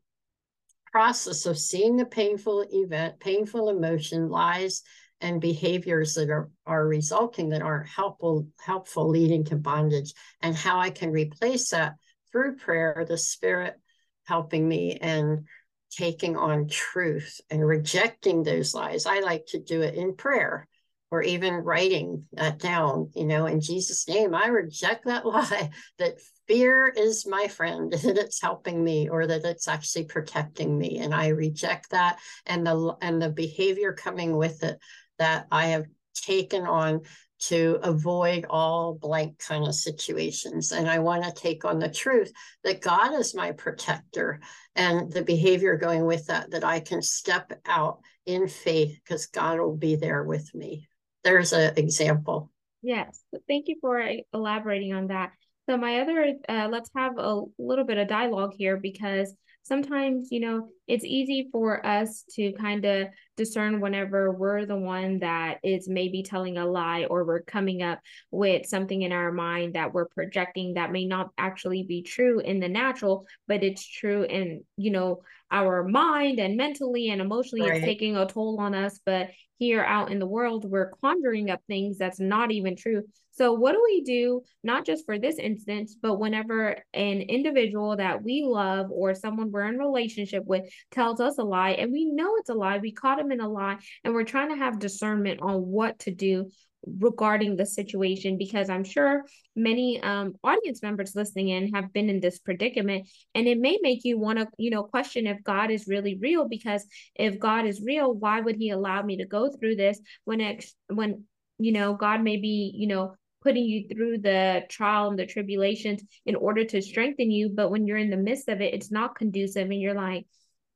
process 0.92 1.46
of 1.46 1.58
seeing 1.58 1.96
the 1.96 2.06
painful 2.06 2.64
event, 2.72 3.18
painful 3.18 3.70
emotion, 3.70 4.28
lies, 4.28 4.82
and 5.20 5.40
behaviors 5.40 6.14
that 6.14 6.30
are, 6.30 6.50
are 6.66 6.86
resulting 6.86 7.50
that 7.50 7.62
aren't 7.62 7.88
helpful, 7.88 8.46
helpful, 8.58 9.08
leading 9.08 9.44
to 9.44 9.56
bondage, 9.56 10.14
and 10.40 10.54
how 10.54 10.78
I 10.78 10.90
can 10.90 11.10
replace 11.10 11.70
that 11.70 11.96
through 12.32 12.56
prayer, 12.56 13.04
the 13.08 13.18
Spirit 13.18 13.78
helping 14.24 14.68
me 14.68 14.96
and 15.00 15.46
taking 15.90 16.36
on 16.36 16.68
truth 16.68 17.40
and 17.50 17.66
rejecting 17.66 18.42
those 18.42 18.74
lies. 18.74 19.06
I 19.06 19.20
like 19.20 19.46
to 19.48 19.58
do 19.58 19.82
it 19.82 19.94
in 19.94 20.14
prayer 20.14 20.68
or 21.10 21.22
even 21.22 21.54
writing 21.54 22.24
that 22.34 22.58
down, 22.58 23.10
you 23.16 23.24
know, 23.24 23.46
in 23.46 23.60
Jesus' 23.60 24.06
name, 24.06 24.34
I 24.34 24.46
reject 24.46 25.06
that 25.06 25.26
lie 25.26 25.70
that 25.98 26.18
fear 26.46 26.86
is 26.86 27.26
my 27.26 27.48
friend, 27.48 27.92
that 28.02 28.18
it's 28.18 28.40
helping 28.40 28.82
me 28.82 29.08
or 29.08 29.26
that 29.26 29.44
it's 29.44 29.68
actually 29.68 30.04
protecting 30.04 30.78
me. 30.78 30.98
And 30.98 31.14
I 31.14 31.28
reject 31.28 31.90
that 31.90 32.18
and 32.46 32.66
the 32.66 32.96
and 33.02 33.20
the 33.20 33.30
behavior 33.30 33.92
coming 33.92 34.36
with 34.36 34.62
it 34.62 34.78
that 35.20 35.46
I 35.52 35.66
have 35.68 35.86
taken 36.14 36.66
on 36.66 37.02
to 37.38 37.78
avoid 37.82 38.44
all 38.50 38.94
blank 38.94 39.38
kind 39.38 39.66
of 39.66 39.74
situations. 39.74 40.72
And 40.72 40.90
I 40.90 40.98
want 40.98 41.24
to 41.24 41.32
take 41.32 41.64
on 41.64 41.78
the 41.78 41.88
truth 41.88 42.32
that 42.64 42.82
God 42.82 43.14
is 43.14 43.34
my 43.34 43.52
protector 43.52 44.40
and 44.74 45.10
the 45.10 45.22
behavior 45.22 45.76
going 45.76 46.04
with 46.04 46.26
that, 46.26 46.50
that 46.50 46.64
I 46.64 46.80
can 46.80 47.00
step 47.00 47.52
out 47.66 48.00
in 48.26 48.46
faith 48.46 48.98
because 49.02 49.26
God 49.26 49.58
will 49.58 49.76
be 49.76 49.96
there 49.96 50.24
with 50.24 50.54
me. 50.54 50.88
There's 51.24 51.52
an 51.52 51.74
example. 51.76 52.50
Yes. 52.82 53.22
Thank 53.48 53.68
you 53.68 53.76
for 53.80 54.06
elaborating 54.34 54.92
on 54.92 55.06
that. 55.08 55.32
So, 55.68 55.76
my 55.76 56.00
other, 56.00 56.34
uh, 56.48 56.68
let's 56.70 56.90
have 56.96 57.18
a 57.18 57.42
little 57.58 57.84
bit 57.84 57.98
of 57.98 58.08
dialogue 58.08 58.54
here 58.56 58.76
because 58.76 59.32
sometimes, 59.62 60.28
you 60.30 60.40
know, 60.40 60.68
it's 60.88 61.04
easy 61.04 61.48
for 61.52 61.84
us 61.86 62.24
to 62.34 62.52
kind 62.54 62.84
of 62.84 63.08
discern 63.40 63.80
whenever 63.80 64.30
we're 64.30 64.66
the 64.66 64.76
one 64.76 65.20
that 65.20 65.60
is 65.64 65.88
maybe 65.88 66.22
telling 66.22 66.58
a 66.58 66.66
lie 66.66 67.06
or 67.08 67.24
we're 67.24 67.40
coming 67.40 67.82
up 67.82 67.98
with 68.30 68.66
something 68.66 69.00
in 69.00 69.12
our 69.12 69.32
mind 69.32 69.74
that 69.74 69.94
we're 69.94 70.08
projecting 70.08 70.74
that 70.74 70.92
may 70.92 71.06
not 71.06 71.30
actually 71.38 71.82
be 71.82 72.02
true 72.02 72.40
in 72.40 72.60
the 72.60 72.68
natural, 72.68 73.26
but 73.48 73.64
it's 73.64 73.86
true 73.86 74.24
in, 74.24 74.62
you 74.76 74.90
know, 74.90 75.22
our 75.50 75.82
mind 75.82 76.38
and 76.38 76.56
mentally 76.56 77.08
and 77.08 77.22
emotionally 77.22 77.68
right. 77.68 77.78
it's 77.78 77.84
taking 77.86 78.16
a 78.16 78.24
toll 78.24 78.60
on 78.60 78.72
us 78.72 79.00
but 79.04 79.30
here 79.60 79.84
out 79.84 80.10
in 80.10 80.18
the 80.18 80.26
world 80.26 80.64
we're 80.64 80.90
conjuring 81.02 81.50
up 81.50 81.60
things 81.66 81.98
that's 81.98 82.18
not 82.18 82.50
even 82.50 82.74
true. 82.74 83.02
So 83.32 83.52
what 83.52 83.72
do 83.72 83.82
we 83.84 84.00
do 84.02 84.40
not 84.64 84.86
just 84.86 85.04
for 85.04 85.18
this 85.18 85.38
instance 85.38 85.94
but 86.00 86.18
whenever 86.18 86.82
an 86.94 87.20
individual 87.20 87.94
that 87.96 88.24
we 88.24 88.42
love 88.44 88.90
or 88.90 89.14
someone 89.14 89.52
we're 89.52 89.66
in 89.66 89.76
relationship 89.76 90.44
with 90.46 90.66
tells 90.90 91.20
us 91.20 91.36
a 91.38 91.44
lie 91.44 91.72
and 91.72 91.92
we 91.92 92.06
know 92.06 92.36
it's 92.36 92.48
a 92.48 92.54
lie 92.54 92.78
we 92.78 92.90
caught 92.90 93.20
him 93.20 93.30
in 93.30 93.40
a 93.40 93.48
lie 93.48 93.76
and 94.02 94.14
we're 94.14 94.24
trying 94.24 94.48
to 94.48 94.56
have 94.56 94.78
discernment 94.78 95.40
on 95.42 95.60
what 95.60 95.98
to 96.00 96.10
do 96.10 96.50
regarding 96.86 97.56
the 97.56 97.66
situation 97.66 98.38
because 98.38 98.70
I'm 98.70 98.84
sure 98.84 99.24
many 99.54 100.00
um, 100.02 100.34
audience 100.42 100.82
members 100.82 101.14
listening 101.14 101.48
in 101.48 101.74
have 101.74 101.92
been 101.92 102.08
in 102.08 102.20
this 102.20 102.38
predicament 102.38 103.08
and 103.34 103.46
it 103.46 103.58
may 103.58 103.78
make 103.82 104.04
you 104.04 104.18
want 104.18 104.38
to 104.38 104.48
you 104.56 104.70
know 104.70 104.82
question 104.82 105.26
if 105.26 105.42
God 105.44 105.70
is 105.70 105.88
really 105.88 106.18
real 106.20 106.48
because 106.48 106.84
if 107.14 107.38
God 107.38 107.66
is 107.66 107.82
real 107.84 108.14
why 108.14 108.40
would 108.40 108.56
he 108.56 108.70
allow 108.70 109.02
me 109.02 109.18
to 109.18 109.26
go 109.26 109.50
through 109.50 109.76
this 109.76 110.00
when 110.24 110.40
it 110.40 110.64
when 110.88 111.24
you 111.58 111.72
know 111.72 111.94
God 111.94 112.22
may 112.22 112.38
be 112.38 112.72
you 112.74 112.86
know 112.86 113.14
putting 113.42 113.64
you 113.64 113.86
through 113.88 114.18
the 114.18 114.62
trial 114.68 115.08
and 115.08 115.18
the 115.18 115.26
tribulations 115.26 116.02
in 116.24 116.34
order 116.34 116.64
to 116.64 116.82
strengthen 116.82 117.30
you 117.30 117.50
but 117.50 117.70
when 117.70 117.86
you're 117.86 117.96
in 117.96 118.10
the 118.10 118.16
midst 118.16 118.48
of 118.48 118.60
it 118.60 118.74
it's 118.74 118.90
not 118.90 119.16
conducive 119.16 119.70
and 119.70 119.80
you're 119.80 119.94
like 119.94 120.26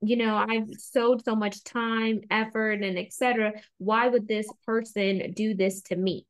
you 0.06 0.16
know 0.16 0.36
i've 0.36 0.68
sowed 0.78 1.24
so 1.24 1.34
much 1.34 1.62
time 1.64 2.20
effort 2.30 2.82
and 2.82 2.98
etc 2.98 3.52
why 3.78 4.08
would 4.08 4.26
this 4.26 4.48
person 4.66 5.32
do 5.32 5.54
this 5.54 5.82
to 5.82 5.96
me? 5.96 6.26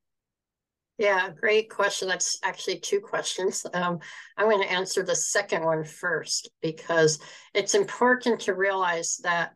Yeah 0.98 1.30
great 1.30 1.70
question. 1.70 2.08
That's 2.08 2.38
actually 2.44 2.78
two 2.78 3.00
questions. 3.00 3.66
Um, 3.74 3.98
i'm 4.36 4.48
going 4.48 4.62
to 4.62 4.72
answer 4.72 5.02
the 5.02 5.16
second 5.16 5.64
one 5.64 5.84
first 5.84 6.50
because 6.62 7.18
it's 7.52 7.74
important 7.74 8.40
to 8.40 8.54
realize 8.54 9.18
that 9.22 9.52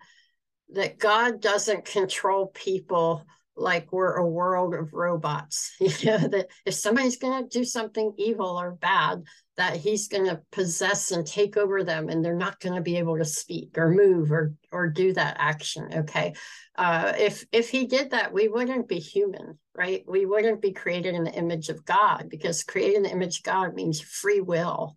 that 0.70 0.98
god 0.98 1.40
doesn't 1.40 1.84
control 1.84 2.48
people 2.48 3.24
like 3.56 3.92
we're 3.92 4.14
a 4.14 4.26
world 4.26 4.74
of 4.74 4.92
robots. 4.92 5.74
You 5.80 5.90
know 6.04 6.28
that 6.28 6.48
if 6.64 6.74
somebody's 6.74 7.16
going 7.16 7.42
to 7.48 7.58
do 7.58 7.64
something 7.64 8.12
evil 8.16 8.60
or 8.60 8.72
bad 8.72 9.22
that 9.58 9.76
he's 9.76 10.08
going 10.08 10.24
to 10.24 10.40
possess 10.50 11.10
and 11.10 11.26
take 11.26 11.58
over 11.58 11.84
them 11.84 12.08
and 12.08 12.24
they're 12.24 12.34
not 12.34 12.58
going 12.60 12.74
to 12.74 12.80
be 12.80 12.96
able 12.96 13.18
to 13.18 13.24
speak 13.24 13.76
or 13.76 13.90
move 13.90 14.32
or 14.32 14.54
or 14.72 14.88
do 14.88 15.12
that 15.12 15.36
action 15.38 15.88
okay? 15.94 16.32
Uh, 16.76 17.12
if 17.18 17.44
if 17.52 17.68
he 17.68 17.86
did 17.86 18.10
that 18.10 18.32
we 18.32 18.48
wouldn't 18.48 18.88
be 18.88 18.98
human 18.98 19.58
right? 19.78 20.02
We 20.08 20.26
wouldn't 20.26 20.60
be 20.60 20.72
created 20.72 21.14
in 21.14 21.22
the 21.22 21.32
image 21.32 21.68
of 21.68 21.84
god 21.84 22.26
because 22.28 22.64
creating 22.64 23.02
the 23.02 23.12
image 23.12 23.38
of 23.38 23.44
god 23.44 23.74
means 23.74 24.00
free 24.00 24.40
will. 24.40 24.96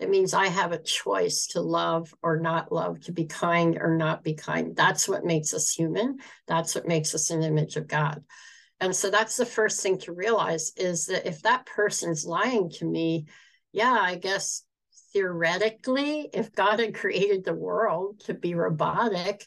It 0.00 0.10
means 0.10 0.34
i 0.34 0.46
have 0.46 0.72
a 0.72 0.82
choice 0.82 1.48
to 1.48 1.60
love 1.60 2.12
or 2.22 2.40
not 2.40 2.72
love 2.72 3.00
to 3.02 3.12
be 3.12 3.26
kind 3.26 3.76
or 3.78 3.94
not 3.94 4.24
be 4.24 4.34
kind. 4.34 4.74
That's 4.74 5.06
what 5.08 5.24
makes 5.24 5.52
us 5.52 5.70
human. 5.70 6.18
That's 6.48 6.74
what 6.74 6.88
makes 6.88 7.14
us 7.14 7.30
an 7.30 7.42
image 7.42 7.76
of 7.76 7.86
god. 7.86 8.24
And 8.80 8.96
so 8.96 9.10
that's 9.10 9.36
the 9.36 9.46
first 9.46 9.80
thing 9.80 9.98
to 9.98 10.12
realize 10.12 10.72
is 10.76 11.06
that 11.06 11.28
if 11.28 11.42
that 11.42 11.66
person's 11.66 12.26
lying 12.26 12.68
to 12.70 12.84
me 12.84 13.26
yeah, 13.72 13.98
I 14.00 14.16
guess 14.16 14.64
theoretically, 15.12 16.28
if 16.32 16.52
God 16.52 16.80
had 16.80 16.94
created 16.94 17.44
the 17.44 17.54
world 17.54 18.20
to 18.26 18.34
be 18.34 18.54
robotic, 18.54 19.46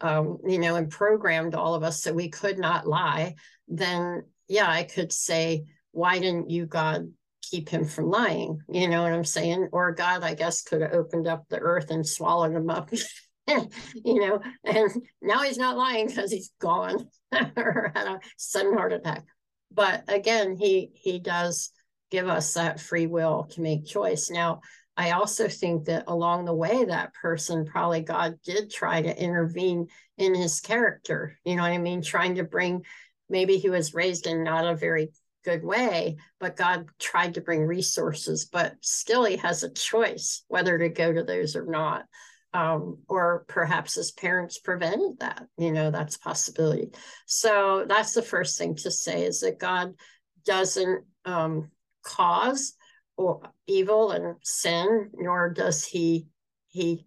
um, 0.00 0.38
you 0.46 0.58
know, 0.58 0.76
and 0.76 0.90
programmed 0.90 1.54
all 1.54 1.74
of 1.74 1.82
us 1.82 2.02
so 2.02 2.12
we 2.12 2.28
could 2.28 2.58
not 2.58 2.86
lie, 2.86 3.34
then 3.68 4.24
yeah, 4.48 4.68
I 4.68 4.84
could 4.84 5.12
say, 5.12 5.64
why 5.92 6.18
didn't 6.18 6.50
you, 6.50 6.66
God, 6.66 7.12
keep 7.42 7.68
him 7.68 7.84
from 7.84 8.10
lying? 8.10 8.60
You 8.68 8.88
know 8.88 9.02
what 9.02 9.12
I'm 9.12 9.24
saying? 9.24 9.68
Or 9.72 9.92
God, 9.92 10.22
I 10.22 10.34
guess, 10.34 10.62
could 10.62 10.82
have 10.82 10.92
opened 10.92 11.26
up 11.26 11.46
the 11.48 11.58
earth 11.58 11.90
and 11.90 12.06
swallowed 12.06 12.52
him 12.52 12.70
up. 12.70 12.90
you 13.48 14.20
know, 14.20 14.40
and 14.64 14.90
now 15.22 15.42
he's 15.42 15.58
not 15.58 15.76
lying 15.76 16.08
because 16.08 16.30
he's 16.30 16.52
gone 16.60 17.08
or 17.56 17.92
had 17.94 18.06
a 18.06 18.20
sudden 18.36 18.74
heart 18.74 18.92
attack. 18.92 19.24
But 19.72 20.04
again, 20.08 20.56
he 20.56 20.90
he 20.94 21.18
does 21.18 21.70
give 22.10 22.28
us 22.28 22.54
that 22.54 22.80
free 22.80 23.06
will 23.06 23.44
to 23.50 23.60
make 23.60 23.86
choice. 23.86 24.30
Now, 24.30 24.60
I 24.96 25.10
also 25.10 25.48
think 25.48 25.86
that 25.86 26.04
along 26.06 26.44
the 26.44 26.54
way, 26.54 26.84
that 26.84 27.12
person 27.14 27.66
probably 27.66 28.00
God 28.00 28.38
did 28.44 28.70
try 28.70 29.02
to 29.02 29.22
intervene 29.22 29.88
in 30.16 30.34
his 30.34 30.60
character. 30.60 31.38
You 31.44 31.56
know 31.56 31.62
what 31.62 31.72
I 31.72 31.78
mean? 31.78 32.00
Trying 32.00 32.36
to 32.36 32.44
bring, 32.44 32.84
maybe 33.28 33.58
he 33.58 33.68
was 33.68 33.94
raised 33.94 34.26
in 34.26 34.42
not 34.42 34.66
a 34.66 34.74
very 34.74 35.10
good 35.44 35.62
way, 35.62 36.16
but 36.40 36.56
God 36.56 36.86
tried 36.98 37.34
to 37.34 37.42
bring 37.42 37.66
resources, 37.66 38.46
but 38.46 38.74
still 38.80 39.24
he 39.24 39.36
has 39.36 39.62
a 39.62 39.72
choice 39.72 40.44
whether 40.48 40.78
to 40.78 40.88
go 40.88 41.12
to 41.12 41.22
those 41.22 41.56
or 41.56 41.66
not. 41.66 42.04
Um, 42.54 43.00
or 43.06 43.44
perhaps 43.48 43.96
his 43.96 44.12
parents 44.12 44.58
prevented 44.58 45.18
that. 45.20 45.46
You 45.58 45.72
know, 45.72 45.90
that's 45.90 46.16
possibility. 46.16 46.88
So 47.26 47.84
that's 47.86 48.14
the 48.14 48.22
first 48.22 48.56
thing 48.56 48.76
to 48.76 48.90
say 48.90 49.24
is 49.24 49.40
that 49.40 49.58
God 49.58 49.92
doesn't 50.46 51.04
um, 51.26 51.70
cause 52.06 52.74
or 53.16 53.42
evil 53.66 54.12
and 54.12 54.36
sin, 54.42 55.10
nor 55.14 55.50
does 55.50 55.84
he 55.84 56.28
he 56.68 57.06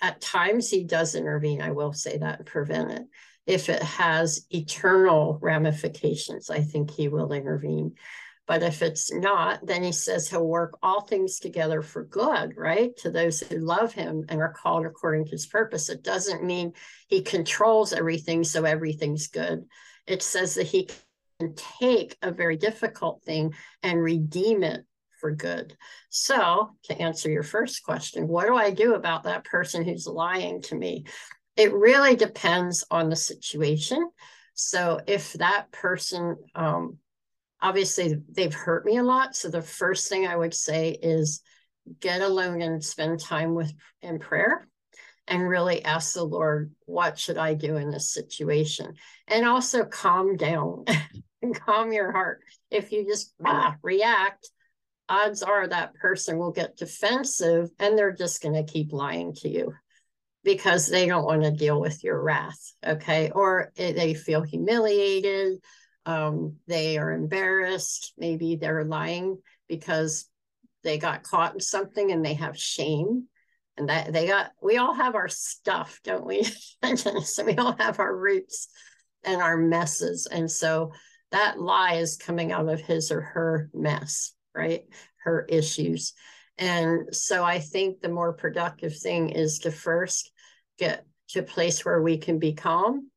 at 0.00 0.20
times 0.20 0.68
he 0.68 0.84
does 0.84 1.14
intervene, 1.14 1.62
I 1.62 1.70
will 1.70 1.92
say 1.92 2.18
that 2.18 2.38
and 2.38 2.46
prevent 2.46 2.90
it. 2.90 3.02
If 3.46 3.68
it 3.68 3.82
has 3.82 4.46
eternal 4.50 5.38
ramifications, 5.40 6.50
I 6.50 6.60
think 6.60 6.90
he 6.90 7.08
will 7.08 7.32
intervene. 7.32 7.94
But 8.46 8.64
if 8.64 8.82
it's 8.82 9.12
not, 9.12 9.64
then 9.64 9.84
he 9.84 9.92
says 9.92 10.28
he'll 10.28 10.46
work 10.46 10.76
all 10.82 11.02
things 11.02 11.38
together 11.38 11.80
for 11.80 12.04
good, 12.04 12.54
right? 12.56 12.96
To 12.98 13.10
those 13.10 13.40
who 13.40 13.58
love 13.58 13.94
him 13.94 14.24
and 14.28 14.40
are 14.40 14.52
called 14.52 14.84
according 14.84 15.26
to 15.26 15.30
his 15.30 15.46
purpose. 15.46 15.88
It 15.88 16.02
doesn't 16.02 16.44
mean 16.44 16.72
he 17.06 17.22
controls 17.22 17.92
everything, 17.92 18.42
so 18.42 18.64
everything's 18.64 19.28
good. 19.28 19.64
It 20.06 20.22
says 20.22 20.56
that 20.56 20.66
he 20.66 20.88
take 21.50 22.16
a 22.22 22.30
very 22.30 22.56
difficult 22.56 23.22
thing 23.22 23.54
and 23.82 24.02
redeem 24.02 24.62
it 24.62 24.84
for 25.22 25.30
good. 25.30 25.76
So, 26.10 26.70
to 26.84 27.00
answer 27.00 27.30
your 27.30 27.44
first 27.44 27.84
question, 27.84 28.28
what 28.28 28.46
do 28.46 28.56
I 28.56 28.70
do 28.70 28.94
about 28.94 29.22
that 29.22 29.44
person 29.44 29.84
who's 29.84 30.06
lying 30.06 30.60
to 30.62 30.74
me? 30.74 31.04
It 31.56 31.72
really 31.72 32.16
depends 32.16 32.84
on 32.90 33.08
the 33.08 33.16
situation. 33.16 34.10
So, 34.54 35.00
if 35.06 35.34
that 35.34 35.70
person, 35.70 36.36
um, 36.54 36.98
obviously, 37.60 38.16
they've 38.30 38.52
hurt 38.52 38.84
me 38.84 38.96
a 38.96 39.04
lot. 39.04 39.36
So, 39.36 39.48
the 39.48 39.62
first 39.62 40.08
thing 40.08 40.26
I 40.26 40.36
would 40.36 40.54
say 40.54 40.98
is 41.00 41.40
get 42.00 42.20
alone 42.20 42.60
and 42.60 42.84
spend 42.84 43.20
time 43.20 43.54
with 43.54 43.72
in 44.02 44.18
prayer 44.18 44.66
and 45.28 45.48
really 45.48 45.84
ask 45.84 46.14
the 46.14 46.24
Lord, 46.24 46.72
what 46.86 47.18
should 47.18 47.38
I 47.38 47.54
do 47.54 47.76
in 47.76 47.90
this 47.90 48.10
situation? 48.10 48.94
And 49.28 49.46
also 49.46 49.84
calm 49.84 50.36
down 50.36 50.84
and 51.42 51.58
calm 51.58 51.92
your 51.92 52.12
heart. 52.12 52.40
If 52.70 52.92
you 52.92 53.04
just 53.06 53.34
ah, 53.44 53.76
react, 53.82 54.48
odds 55.08 55.42
are 55.42 55.66
that 55.66 55.94
person 55.94 56.38
will 56.38 56.52
get 56.52 56.76
defensive 56.76 57.70
and 57.78 57.98
they're 57.98 58.14
just 58.14 58.42
going 58.42 58.54
to 58.54 58.72
keep 58.72 58.92
lying 58.92 59.34
to 59.34 59.48
you 59.48 59.74
because 60.44 60.86
they 60.86 61.06
don't 61.06 61.24
want 61.24 61.42
to 61.42 61.50
deal 61.50 61.80
with 61.80 62.02
your 62.02 62.20
wrath. 62.20 62.72
Okay. 62.84 63.30
Or 63.30 63.72
they 63.76 64.14
feel 64.14 64.42
humiliated. 64.42 65.58
Um, 66.06 66.56
they 66.66 66.98
are 66.98 67.12
embarrassed. 67.12 68.12
Maybe 68.18 68.56
they're 68.56 68.84
lying 68.84 69.38
because 69.68 70.28
they 70.82 70.98
got 70.98 71.22
caught 71.22 71.54
in 71.54 71.60
something 71.60 72.10
and 72.10 72.24
they 72.24 72.34
have 72.34 72.58
shame. 72.58 73.28
And 73.76 73.88
that 73.88 74.12
they 74.12 74.26
got, 74.26 74.50
we 74.62 74.76
all 74.76 74.92
have 74.92 75.14
our 75.14 75.28
stuff, 75.28 76.00
don't 76.04 76.26
we? 76.26 76.44
so 76.96 77.44
we 77.44 77.56
all 77.56 77.74
have 77.78 78.00
our 78.00 78.14
roots 78.14 78.68
and 79.24 79.40
our 79.40 79.56
messes. 79.56 80.26
And 80.26 80.50
so 80.50 80.92
that 81.32 81.60
lie 81.60 81.94
is 81.94 82.16
coming 82.16 82.52
out 82.52 82.68
of 82.68 82.80
his 82.80 83.10
or 83.10 83.20
her 83.20 83.70
mess 83.74 84.34
right? 84.54 84.84
Her 85.24 85.46
issues. 85.48 86.14
And 86.58 87.14
so 87.14 87.44
I 87.44 87.58
think 87.58 88.00
the 88.00 88.08
more 88.08 88.32
productive 88.32 88.96
thing 88.96 89.30
is 89.30 89.60
to 89.60 89.70
first 89.70 90.30
get 90.78 91.04
to 91.28 91.40
a 91.40 91.44
place 91.44 91.84
where 91.84 92.02
we 92.02 92.18
can 92.18 92.38
be 92.38 92.52
calm, 92.52 93.10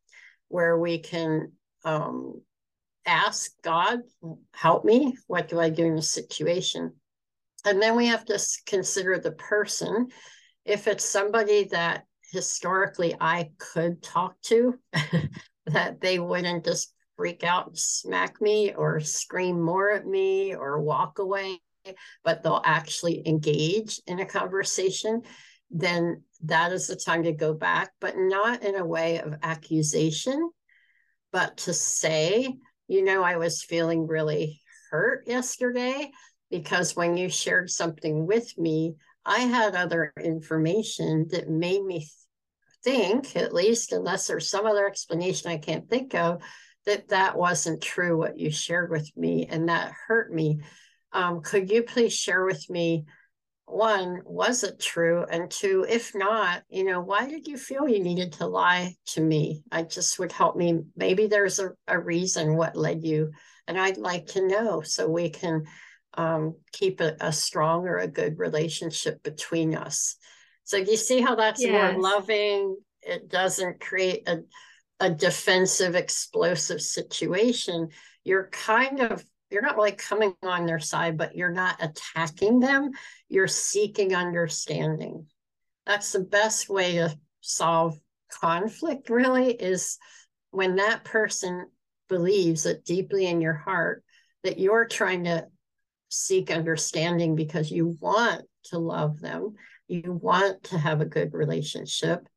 where 0.48 0.78
we 0.78 1.00
can 1.00 1.52
um, 1.84 2.42
ask 3.06 3.52
God, 3.62 4.00
help 4.54 4.86
me. 4.86 5.18
What 5.28 5.50
do 5.50 5.60
I 5.60 5.70
do 5.70 5.86
in 5.86 5.96
this 5.96 6.12
situation? 6.12 6.94
And 7.66 7.82
then 7.82 7.96
we 7.96 8.08
have 8.08 8.26
to 8.26 8.40
consider 8.66 9.20
the 9.20 9.32
person. 9.32 10.08
If 10.66 10.88
it's 10.88 11.06
somebody 11.06 11.66
that 11.66 12.06
historically 12.32 13.16
I 13.20 13.50
could 13.58 14.02
talk 14.02 14.36
to, 14.44 14.80
that 15.68 16.00
they 16.00 16.20
wouldn't 16.20 16.64
just 16.64 16.95
freak 17.18 17.44
out 17.44 17.68
and 17.68 17.78
smack 17.78 18.42
me 18.42 18.74
or 18.74 19.00
scream 19.00 19.62
more 19.62 19.92
at 19.92 20.06
me 20.06 20.56
or 20.56 20.82
walk 20.82 21.20
away, 21.20 21.60
but 22.24 22.44
they'll 22.44 22.62
actually 22.66 23.28
engage 23.28 24.02
in 24.08 24.20
a 24.20 24.26
conversation, 24.26 25.22
then 25.72 26.24
that 26.44 26.72
is 26.72 26.88
the 26.88 26.96
time 26.96 27.24
to 27.24 27.32
go 27.32 27.54
back, 27.54 27.92
but 28.00 28.16
not 28.18 28.64
in 28.64 28.76
a 28.76 28.86
way 28.86 29.20
of 29.20 29.36
accusation, 29.44 30.50
but 31.32 31.58
to 31.58 31.74
say, 31.74 32.56
you 32.88 33.04
know, 33.04 33.24
I 33.24 33.38
was 33.38 33.64
feeling 33.64 34.08
really 34.08 34.62
hurt 34.92 35.28
yesterday 35.28 36.12
because 36.52 36.96
when 36.96 37.18
you 37.18 37.30
shared 37.30 37.70
something 37.70 38.28
with 38.28 38.58
me, 38.58 38.96
I 39.26 39.40
had 39.40 39.76
other 39.76 40.14
information 40.22 41.28
that 41.32 41.50
made 41.50 41.84
me 41.84 42.08
think, 42.84 43.36
at 43.36 43.54
least, 43.54 43.92
unless 43.92 44.28
there's 44.28 44.50
some 44.50 44.68
other 44.68 44.88
explanation 44.88 45.50
I 45.50 45.58
can't 45.58 45.90
think 45.90 46.14
of, 46.14 46.44
that 46.86 47.10
that 47.10 47.38
wasn't 47.38 47.82
true 47.82 48.18
what 48.18 48.38
you 48.38 48.52
shared 48.52 48.92
with 48.92 49.10
me 49.16 49.48
and 49.50 49.70
that 49.70 49.94
hurt 50.08 50.34
me. 50.34 50.62
Um, 51.12 51.42
could 51.42 51.70
you 51.70 51.84
please 51.84 52.14
share 52.14 52.46
with 52.46 52.70
me 52.70 53.06
one 53.68 54.22
was 54.26 54.64
it 54.64 54.80
true? 54.80 55.26
And 55.30 55.50
two 55.50 55.86
if 55.90 56.14
not 56.14 56.62
you 56.70 56.84
know 56.84 57.02
why 57.02 57.28
did 57.28 57.48
you 57.48 57.58
feel 57.58 57.88
you 57.88 58.04
needed 58.04 58.34
to 58.34 58.48
lie 58.48 58.96
to 59.08 59.22
me? 59.22 59.64
I 59.72 59.84
just 59.84 60.20
would 60.20 60.32
help 60.32 60.56
me. 60.56 60.82
Maybe 60.96 61.28
there's 61.28 61.60
a, 61.60 61.72
a 61.88 62.00
reason 62.00 62.56
what 62.56 62.76
led 62.76 63.04
you 63.04 63.32
and 63.68 63.80
i'd 63.80 63.98
like 63.98 64.28
to 64.28 64.48
know 64.48 64.82
so 64.82 65.10
we 65.10 65.28
can 65.28 65.64
um, 66.18 66.56
keep 66.72 67.02
a, 67.02 67.16
a 67.20 67.32
strong 67.32 67.88
or 67.88 67.98
a 67.98 68.08
good 68.08 68.40
relationship 68.40 69.22
between 69.24 69.76
us. 69.76 70.16
So 70.64 70.78
you 70.78 70.98
see 70.98 71.22
how 71.22 71.36
that's 71.36 71.62
yes. 71.62 71.94
more 71.94 72.02
loving? 72.02 72.78
It 73.02 73.30
doesn't 73.30 73.80
create 73.80 74.28
a 74.28 74.40
a 75.06 75.10
defensive 75.10 75.96
explosive 75.96 76.82
situation 76.82 77.90
you're 78.26 78.50
kind 78.52 79.00
of 79.00 79.24
you're 79.50 79.62
not 79.62 79.78
really 79.78 79.92
coming 79.94 80.36
on 80.44 80.66
their 80.66 80.80
side 80.80 81.18
but 81.18 81.36
you're 81.36 81.52
not 81.52 81.78
attacking 81.80 82.60
them. 82.60 82.92
You're 83.30 83.48
seeking 83.48 84.14
understanding. 84.16 85.28
That's 85.86 86.12
the 86.12 86.20
best 86.20 86.68
way 86.68 86.96
to 86.96 87.18
solve 87.42 87.98
conflict 88.32 89.10
really 89.10 89.52
is 89.52 89.98
when 90.52 90.78
that 90.78 91.04
person 91.04 91.68
believes 92.10 92.66
it 92.66 92.84
deeply 92.84 93.28
in 93.28 93.40
your 93.40 93.54
heart 93.54 94.04
that 94.44 94.60
you're 94.60 94.88
trying 94.88 95.26
to 95.26 95.46
seek 96.10 96.52
understanding 96.52 97.36
because 97.36 97.72
you 97.72 97.98
want 98.00 98.44
to 98.66 98.80
love 98.80 99.20
them. 99.20 99.54
You 99.88 100.20
want 100.22 100.64
to 100.66 100.78
have 100.78 101.02
a 101.02 101.06
good 101.06 101.34
relationship. 101.34 102.28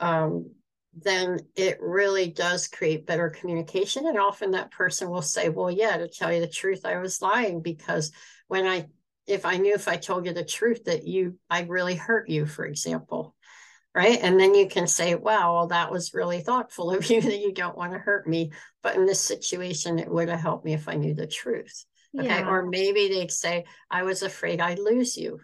Um, 0.00 0.50
then 0.94 1.40
it 1.54 1.78
really 1.80 2.28
does 2.28 2.68
create 2.68 3.06
better 3.06 3.30
communication. 3.30 4.06
And 4.06 4.18
often 4.18 4.52
that 4.52 4.70
person 4.70 5.10
will 5.10 5.22
say, 5.22 5.48
Well, 5.48 5.70
yeah, 5.70 5.96
to 5.96 6.08
tell 6.08 6.32
you 6.32 6.40
the 6.40 6.48
truth, 6.48 6.84
I 6.84 6.98
was 6.98 7.22
lying 7.22 7.60
because 7.62 8.12
when 8.48 8.66
I, 8.66 8.86
if 9.26 9.44
I 9.44 9.58
knew 9.58 9.74
if 9.74 9.88
I 9.88 9.96
told 9.96 10.26
you 10.26 10.32
the 10.32 10.44
truth 10.44 10.84
that 10.84 11.06
you, 11.06 11.38
I 11.50 11.62
really 11.62 11.94
hurt 11.94 12.28
you, 12.28 12.46
for 12.46 12.64
example. 12.64 13.34
Right. 13.94 14.18
And 14.22 14.38
then 14.38 14.54
you 14.54 14.68
can 14.68 14.86
say, 14.86 15.14
Wow, 15.14 15.54
well, 15.54 15.66
that 15.68 15.90
was 15.90 16.14
really 16.14 16.40
thoughtful 16.40 16.90
of 16.90 17.04
you 17.10 17.20
that 17.20 17.38
you 17.38 17.52
don't 17.52 17.76
want 17.76 17.92
to 17.92 17.98
hurt 17.98 18.26
me. 18.26 18.52
But 18.82 18.96
in 18.96 19.06
this 19.06 19.20
situation, 19.20 19.98
it 19.98 20.10
would 20.10 20.28
have 20.28 20.40
helped 20.40 20.64
me 20.64 20.72
if 20.72 20.88
I 20.88 20.94
knew 20.94 21.14
the 21.14 21.26
truth. 21.26 21.84
Okay. 22.18 22.26
Yeah. 22.26 22.48
Or 22.48 22.66
maybe 22.66 23.08
they'd 23.08 23.30
say, 23.30 23.64
I 23.90 24.02
was 24.02 24.22
afraid 24.22 24.60
I'd 24.60 24.78
lose 24.78 25.16
you. 25.16 25.40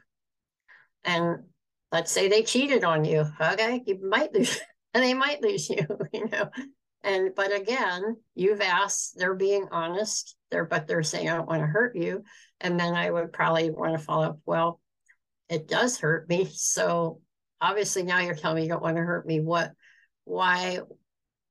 And 1.04 1.44
let's 1.92 2.10
say 2.10 2.28
they 2.28 2.42
cheated 2.42 2.84
on 2.84 3.04
you. 3.04 3.26
Okay. 3.40 3.82
You 3.86 4.00
might 4.08 4.32
lose 4.32 4.58
and 4.94 5.02
they 5.04 5.14
might 5.14 5.42
lose 5.42 5.68
you, 5.68 5.86
you 6.12 6.28
know. 6.28 6.48
And 7.02 7.34
but 7.34 7.54
again, 7.54 8.16
you've 8.34 8.62
asked, 8.62 9.18
they're 9.18 9.34
being 9.34 9.68
honest, 9.70 10.36
they're 10.50 10.64
but 10.64 10.86
they're 10.86 11.02
saying, 11.02 11.28
I 11.28 11.36
don't 11.36 11.48
want 11.48 11.60
to 11.60 11.66
hurt 11.66 11.96
you. 11.96 12.24
And 12.60 12.80
then 12.80 12.94
I 12.94 13.10
would 13.10 13.32
probably 13.32 13.70
want 13.70 13.92
to 13.92 13.98
follow 13.98 14.24
up, 14.24 14.38
well, 14.46 14.80
it 15.50 15.68
does 15.68 15.98
hurt 15.98 16.28
me. 16.30 16.48
So 16.50 17.20
obviously 17.60 18.04
now 18.04 18.20
you're 18.20 18.34
telling 18.34 18.56
me 18.56 18.62
you 18.62 18.68
don't 18.68 18.82
want 18.82 18.96
to 18.96 19.02
hurt 19.02 19.26
me. 19.26 19.40
What 19.40 19.72
why 20.24 20.80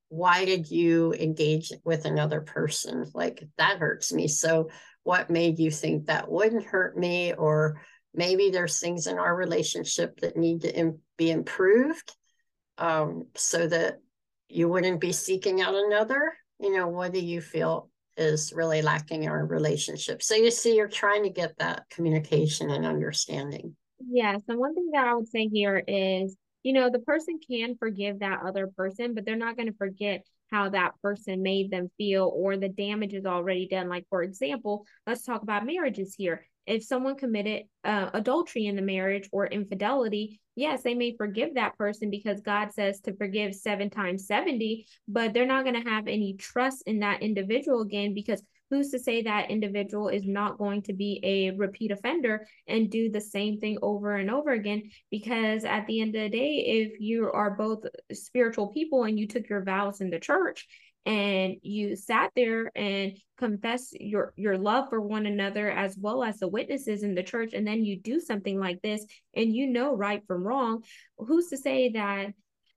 why 0.08 0.44
did 0.44 0.70
you 0.70 1.12
engage 1.12 1.72
with 1.84 2.04
another 2.04 2.40
person? 2.40 3.04
Like 3.14 3.42
that 3.58 3.78
hurts 3.78 4.12
me. 4.12 4.28
So 4.28 4.70
what 5.02 5.30
made 5.30 5.58
you 5.58 5.70
think 5.70 6.06
that 6.06 6.30
wouldn't 6.30 6.64
hurt 6.64 6.96
me? 6.96 7.32
Or 7.32 7.80
maybe 8.12 8.50
there's 8.50 8.78
things 8.78 9.06
in 9.06 9.18
our 9.18 9.34
relationship 9.34 10.20
that 10.20 10.36
need 10.36 10.62
to 10.62 10.74
Im- 10.74 11.00
be 11.16 11.30
improved 11.30 12.14
um, 12.78 13.26
so 13.34 13.66
that 13.66 14.00
you 14.48 14.68
wouldn't 14.68 15.00
be 15.00 15.12
seeking 15.12 15.60
out 15.60 15.74
another? 15.74 16.32
You 16.60 16.76
know, 16.76 16.88
what 16.88 17.12
do 17.12 17.20
you 17.20 17.40
feel 17.40 17.90
is 18.16 18.52
really 18.54 18.82
lacking 18.82 19.24
in 19.24 19.28
our 19.28 19.44
relationship? 19.44 20.22
So 20.22 20.34
you 20.34 20.50
see, 20.50 20.76
you're 20.76 20.88
trying 20.88 21.24
to 21.24 21.30
get 21.30 21.58
that 21.58 21.88
communication 21.90 22.70
and 22.70 22.86
understanding. 22.86 23.76
Yes. 23.98 24.42
And 24.48 24.58
one 24.58 24.74
thing 24.74 24.90
that 24.92 25.06
I 25.06 25.14
would 25.14 25.28
say 25.28 25.48
here 25.48 25.82
is, 25.86 26.36
you 26.62 26.72
know, 26.72 26.90
the 26.90 27.00
person 27.00 27.38
can 27.46 27.76
forgive 27.76 28.20
that 28.20 28.40
other 28.46 28.68
person, 28.76 29.14
but 29.14 29.24
they're 29.24 29.36
not 29.36 29.56
going 29.56 29.68
to 29.68 29.76
forget 29.76 30.24
how 30.50 30.68
that 30.70 30.92
person 31.02 31.42
made 31.42 31.70
them 31.70 31.90
feel 31.98 32.30
or 32.34 32.56
the 32.56 32.68
damage 32.68 33.12
is 33.12 33.26
already 33.26 33.66
done. 33.66 33.88
Like, 33.88 34.06
for 34.08 34.22
example, 34.22 34.86
let's 35.06 35.24
talk 35.24 35.42
about 35.42 35.66
marriages 35.66 36.14
here. 36.16 36.46
If 36.66 36.84
someone 36.84 37.16
committed 37.16 37.64
uh, 37.84 38.10
adultery 38.14 38.66
in 38.66 38.76
the 38.76 38.82
marriage 38.82 39.28
or 39.32 39.46
infidelity, 39.46 40.40
yes, 40.56 40.82
they 40.82 40.94
may 40.94 41.16
forgive 41.16 41.54
that 41.54 41.76
person 41.76 42.10
because 42.10 42.40
God 42.40 42.72
says 42.72 43.00
to 43.02 43.16
forgive 43.16 43.54
seven 43.54 43.90
times 43.90 44.26
70, 44.26 44.86
but 45.08 45.32
they're 45.32 45.46
not 45.46 45.64
going 45.64 45.82
to 45.82 45.90
have 45.90 46.08
any 46.08 46.34
trust 46.34 46.82
in 46.86 47.00
that 47.00 47.22
individual 47.22 47.82
again 47.82 48.14
because 48.14 48.42
who's 48.70 48.90
to 48.90 48.98
say 48.98 49.22
that 49.22 49.50
individual 49.50 50.08
is 50.08 50.26
not 50.26 50.58
going 50.58 50.82
to 50.82 50.92
be 50.92 51.20
a 51.22 51.50
repeat 51.56 51.90
offender 51.90 52.46
and 52.66 52.90
do 52.90 53.10
the 53.10 53.20
same 53.20 53.60
thing 53.60 53.78
over 53.82 54.16
and 54.16 54.30
over 54.30 54.50
again? 54.52 54.90
Because 55.10 55.64
at 55.64 55.86
the 55.86 56.00
end 56.00 56.14
of 56.16 56.22
the 56.22 56.28
day 56.28 56.64
if 56.66 57.00
you 57.00 57.30
are 57.30 57.50
both 57.50 57.84
spiritual 58.12 58.68
people 58.68 59.04
and 59.04 59.18
you 59.18 59.26
took 59.26 59.48
your 59.48 59.62
vows 59.62 60.00
in 60.00 60.10
the 60.10 60.18
church 60.18 60.66
and 61.06 61.56
you 61.62 61.96
sat 61.96 62.30
there 62.34 62.70
and 62.74 63.18
confess 63.36 63.92
your 63.92 64.32
your 64.36 64.56
love 64.56 64.88
for 64.88 65.00
one 65.00 65.26
another 65.26 65.70
as 65.70 65.96
well 65.98 66.22
as 66.22 66.38
the 66.38 66.48
witnesses 66.48 67.02
in 67.02 67.14
the 67.14 67.22
church 67.22 67.52
and 67.52 67.66
then 67.66 67.84
you 67.84 67.98
do 67.98 68.20
something 68.20 68.58
like 68.58 68.80
this 68.82 69.04
and 69.34 69.54
you 69.54 69.66
know 69.66 69.94
right 69.94 70.22
from 70.26 70.46
wrong 70.46 70.82
who's 71.18 71.48
to 71.48 71.56
say 71.56 71.90
that 71.90 72.28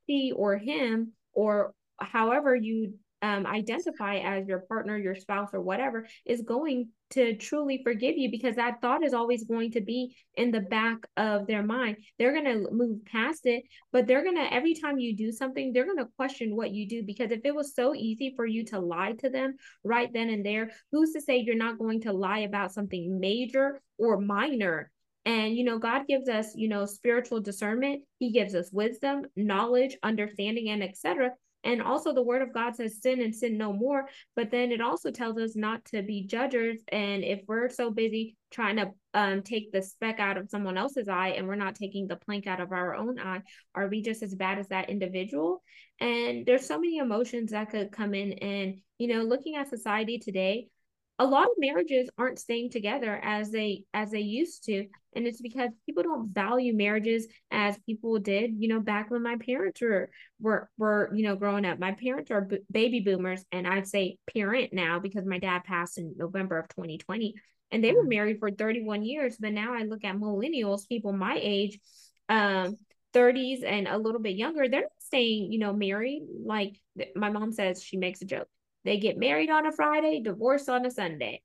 he 0.05 0.31
or 0.31 0.57
him 0.57 1.13
or 1.33 1.73
however 1.99 2.55
you 2.55 2.93
um, 3.21 3.45
identify 3.45 4.17
as 4.17 4.47
your 4.47 4.59
partner, 4.59 4.97
your 4.97 5.15
spouse, 5.15 5.49
or 5.53 5.61
whatever 5.61 6.07
is 6.25 6.41
going 6.41 6.89
to 7.09 7.35
truly 7.37 7.81
forgive 7.83 8.17
you 8.17 8.29
because 8.29 8.57
that 8.57 8.81
thought 8.81 9.03
is 9.03 9.13
always 9.13 9.45
going 9.45 9.71
to 9.71 9.81
be 9.81 10.15
in 10.35 10.51
the 10.51 10.59
back 10.59 10.97
of 11.15 11.47
their 11.47 11.63
mind. 11.63 11.97
They're 12.19 12.33
going 12.33 12.45
to 12.45 12.71
move 12.71 13.05
past 13.05 13.45
it, 13.45 13.63
but 13.91 14.07
they're 14.07 14.23
going 14.23 14.35
to, 14.35 14.53
every 14.53 14.75
time 14.75 14.99
you 14.99 15.15
do 15.15 15.31
something, 15.31 15.71
they're 15.71 15.85
going 15.85 15.97
to 15.97 16.11
question 16.17 16.55
what 16.55 16.71
you 16.71 16.87
do 16.87 17.03
because 17.03 17.31
if 17.31 17.41
it 17.43 17.55
was 17.55 17.75
so 17.75 17.95
easy 17.95 18.33
for 18.35 18.45
you 18.45 18.65
to 18.65 18.79
lie 18.79 19.13
to 19.19 19.29
them 19.29 19.55
right 19.83 20.11
then 20.11 20.29
and 20.29 20.45
there, 20.45 20.71
who's 20.91 21.13
to 21.13 21.21
say 21.21 21.37
you're 21.37 21.55
not 21.55 21.79
going 21.79 22.01
to 22.01 22.13
lie 22.13 22.39
about 22.39 22.73
something 22.73 23.19
major 23.19 23.81
or 23.97 24.19
minor? 24.19 24.91
And, 25.25 25.57
you 25.57 25.65
know, 25.65 25.77
God 25.77 26.07
gives 26.07 26.29
us, 26.29 26.53
you 26.55 26.69
know, 26.69 26.85
spiritual 26.85 27.41
discernment. 27.41 28.03
He 28.17 28.31
gives 28.31 28.55
us 28.55 28.71
wisdom, 28.71 29.25
knowledge, 29.35 29.97
understanding, 30.01 30.69
and 30.69 30.81
etc. 30.81 31.31
And 31.63 31.81
also, 31.81 32.13
the 32.13 32.23
word 32.23 32.41
of 32.41 32.53
God 32.53 32.75
says, 32.75 33.01
sin 33.01 33.21
and 33.21 33.35
sin 33.35 33.57
no 33.57 33.73
more. 33.73 34.07
But 34.35 34.51
then 34.51 34.71
it 34.71 34.79
also 34.79 35.11
tells 35.11 35.37
us 35.37 35.55
not 35.55 35.83
to 35.85 36.01
be 36.01 36.25
judges. 36.25 36.81
And 36.89 37.23
if 37.23 37.41
we're 37.47 37.69
so 37.69 37.91
busy 37.91 38.37
trying 38.51 38.77
to 38.77 38.91
um, 39.13 39.41
take 39.41 39.71
the 39.71 39.81
speck 39.81 40.19
out 40.19 40.37
of 40.37 40.49
someone 40.49 40.77
else's 40.77 41.09
eye 41.09 41.29
and 41.29 41.47
we're 41.47 41.55
not 41.55 41.75
taking 41.75 42.07
the 42.07 42.15
plank 42.15 42.47
out 42.47 42.61
of 42.61 42.71
our 42.71 42.95
own 42.95 43.19
eye, 43.19 43.41
are 43.75 43.87
we 43.87 44.01
just 44.01 44.23
as 44.23 44.35
bad 44.35 44.59
as 44.59 44.67
that 44.69 44.89
individual? 44.89 45.63
And 45.99 46.45
there's 46.45 46.65
so 46.65 46.79
many 46.79 46.97
emotions 46.97 47.51
that 47.51 47.71
could 47.71 47.91
come 47.91 48.13
in. 48.13 48.33
And, 48.33 48.77
you 48.97 49.07
know, 49.07 49.23
looking 49.23 49.55
at 49.55 49.69
society 49.69 50.19
today, 50.19 50.67
a 51.19 51.25
lot 51.25 51.45
of 51.45 51.53
marriages 51.57 52.09
aren't 52.17 52.39
staying 52.39 52.69
together 52.69 53.19
as 53.23 53.49
they 53.49 53.83
as 53.93 54.11
they 54.11 54.21
used 54.21 54.63
to. 54.65 54.85
And 55.15 55.25
it's 55.25 55.41
because 55.41 55.71
people 55.85 56.03
don't 56.03 56.29
value 56.29 56.75
marriages 56.75 57.27
as 57.49 57.77
people 57.79 58.19
did 58.19 58.51
you 58.57 58.67
know 58.67 58.79
back 58.79 59.09
when 59.09 59.23
my 59.23 59.37
parents 59.37 59.81
were 59.81 60.09
were 60.39 60.69
were 60.77 61.11
you 61.15 61.23
know 61.23 61.35
growing 61.35 61.65
up. 61.65 61.79
My 61.79 61.93
parents 61.93 62.29
are 62.31 62.41
b- 62.41 62.59
baby 62.71 62.99
boomers 62.99 63.43
and 63.51 63.67
i'd 63.67 63.87
say 63.87 64.17
parent 64.33 64.73
now 64.73 64.99
because 64.99 65.25
my 65.25 65.39
dad 65.39 65.63
passed 65.63 65.97
in 65.97 66.13
november 66.17 66.57
of 66.57 66.67
2020 66.69 67.33
and 67.71 67.83
they 67.83 67.91
were 67.91 68.01
mm-hmm. 68.01 68.09
married 68.09 68.39
for 68.39 68.51
31 68.51 69.03
years 69.03 69.37
but 69.39 69.53
now 69.53 69.73
i 69.73 69.83
look 69.83 70.03
at 70.03 70.15
millennials 70.15 70.87
people 70.87 71.13
my 71.13 71.39
age 71.41 71.79
um 72.29 72.75
30s 73.13 73.63
and 73.63 73.87
a 73.87 73.97
little 73.97 74.21
bit 74.21 74.35
younger 74.35 74.67
they're 74.67 74.81
not 74.81 74.91
staying 74.99 75.51
you 75.51 75.59
know 75.59 75.73
married. 75.73 76.23
Like 76.43 76.79
my 77.15 77.29
mom 77.29 77.51
says 77.51 77.83
she 77.83 77.97
makes 77.97 78.21
a 78.21 78.25
joke 78.25 78.47
they 78.83 78.97
get 78.97 79.17
married 79.17 79.49
on 79.49 79.65
a 79.65 79.71
Friday, 79.71 80.21
divorced 80.23 80.69
on 80.69 80.85
a 80.85 80.91
Sunday. 80.91 81.41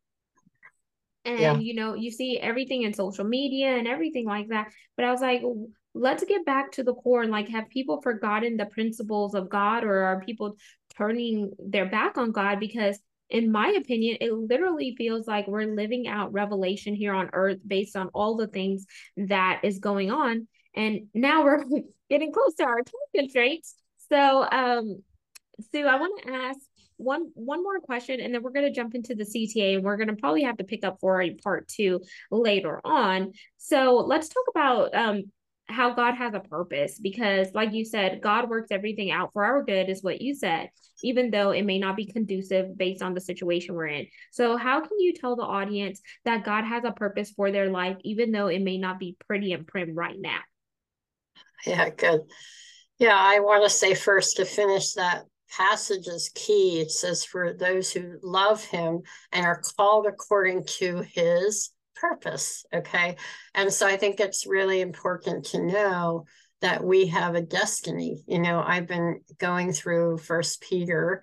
And 1.25 1.41
yeah. 1.41 1.59
you 1.59 1.75
know, 1.75 1.95
you 1.95 2.11
see 2.11 2.39
everything 2.39 2.83
in 2.83 2.93
social 2.93 3.25
media 3.25 3.77
and 3.77 3.87
everything 3.87 4.27
like 4.27 4.49
that. 4.49 4.73
But 4.97 5.07
I 5.07 5.13
was 5.13 5.21
like, 5.21 5.43
let's 5.95 6.25
get 6.25 6.45
back 6.45 6.73
to 6.73 6.83
the 6.83 6.95
core 6.95 7.23
and 7.23 7.31
like 7.31 7.49
have 7.49 7.69
people 7.69 8.01
forgotten 8.01 8.57
the 8.57 8.67
principles 8.67 9.35
of 9.35 9.49
God 9.49 9.85
or 9.85 10.03
are 10.03 10.21
people 10.21 10.57
turning 10.97 11.53
their 11.59 11.87
back 11.87 12.19
on 12.19 12.33
God 12.33 12.59
because 12.59 12.99
in 13.33 13.51
my 13.51 13.69
opinion, 13.69 14.19
it 14.21 14.33
literally 14.33 14.95
feels 14.97 15.27
like 15.27 15.49
we're 15.49 15.75
living 15.75 16.07
out 16.07 16.33
revelation 16.35 16.95
here 16.95 17.15
on 17.15 17.31
earth 17.33 17.59
based 17.67 17.97
on 17.97 18.09
all 18.09 18.37
the 18.37 18.47
things 18.47 18.85
that 19.17 19.61
is 19.63 19.79
going 19.79 20.11
on. 20.11 20.47
And 20.77 21.07
now 21.15 21.43
we're 21.43 21.65
getting 22.11 22.33
close 22.33 22.55
to 22.57 22.65
our 22.65 22.77
time 22.77 22.93
constraints. 23.17 23.75
So, 24.11 24.47
um, 24.51 25.03
Sue, 25.73 25.87
I 25.87 25.97
want 25.99 26.23
to 26.23 26.33
ask 26.33 26.59
one 26.97 27.31
one 27.35 27.63
more 27.63 27.81
question 27.81 28.21
and 28.21 28.35
then 28.35 28.43
we're 28.43 28.51
going 28.51 28.67
to 28.67 28.73
jump 28.73 28.95
into 28.95 29.15
the 29.15 29.25
cta 29.25 29.75
and 29.77 29.85
we're 29.85 29.97
going 29.97 30.09
to 30.09 30.17
probably 30.17 30.43
have 30.43 30.57
to 30.57 30.65
pick 30.65 30.85
up 30.85 30.99
for 31.01 31.21
a 31.21 31.35
part 31.35 31.69
two 31.69 32.01
later 32.31 32.81
on. 32.85 33.33
So 33.59 34.05
let's 34.07 34.29
talk 34.29 34.45
about 34.51 34.95
um 34.95 35.25
how 35.69 35.95
god 35.95 36.15
has 36.15 36.35
a 36.35 36.41
purpose 36.41 36.99
because 36.99 37.49
like 37.55 37.73
you 37.73 37.85
said 37.85 38.21
god 38.21 38.49
works 38.49 38.69
everything 38.71 39.11
out 39.11 39.33
for 39.33 39.45
our 39.45 39.63
good 39.63 39.89
is 39.89 40.03
what 40.03 40.21
you 40.21 40.35
said 40.35 40.69
even 41.03 41.31
though 41.31 41.51
it 41.51 41.65
may 41.65 41.79
not 41.79 41.97
be 41.97 42.07
conducive 42.07 42.77
based 42.77 43.03
on 43.03 43.15
the 43.15 43.21
situation 43.21 43.75
we're 43.75 43.87
in. 43.87 44.07
So 44.31 44.57
how 44.57 44.81
can 44.81 45.01
you 45.01 45.13
tell 45.15 45.35
the 45.35 45.43
audience 45.43 46.01
that 46.25 46.45
god 46.45 46.65
has 46.65 46.85
a 46.85 46.93
purpose 46.93 47.31
for 47.31 47.51
their 47.51 47.71
life 47.71 47.97
even 48.03 48.33
though 48.33 48.49
it 48.49 48.63
may 48.63 48.79
not 48.79 48.99
be 48.99 49.17
pretty 49.27 49.53
and 49.53 49.67
prim 49.67 49.95
right 49.95 50.17
now? 50.19 50.41
Yeah 51.67 51.91
good. 51.91 52.21
Yeah 52.99 53.17
i 53.17 53.41
want 53.41 53.65
to 53.65 53.71
say 53.71 53.95
first 53.95 54.37
to 54.37 54.45
finish 54.45 54.95
that 54.95 55.25
passage 55.57 56.07
is 56.07 56.31
key. 56.35 56.81
It 56.81 56.91
says, 56.91 57.25
For 57.25 57.53
those 57.53 57.93
who 57.93 58.19
love 58.23 58.65
him 58.65 59.03
and 59.33 59.47
are 59.47 59.63
called 59.77 60.07
according 60.07 60.65
to 60.79 61.03
his 61.03 61.71
purpose. 61.95 62.65
Okay. 62.75 63.17
And 63.55 63.73
so 63.73 63.87
I 63.87 63.97
think 63.97 64.19
it's 64.19 64.47
really 64.47 64.81
important 64.81 65.47
to 65.47 65.65
know 65.65 66.25
that 66.61 66.83
we 66.83 67.07
have 67.09 67.35
a 67.35 67.43
destiny. 67.43 68.23
You 68.27 68.41
know, 68.41 68.63
I've 68.65 68.87
been 68.87 69.21
going 69.39 69.73
through 69.73 70.19
First 70.19 70.63
Peter 70.63 71.23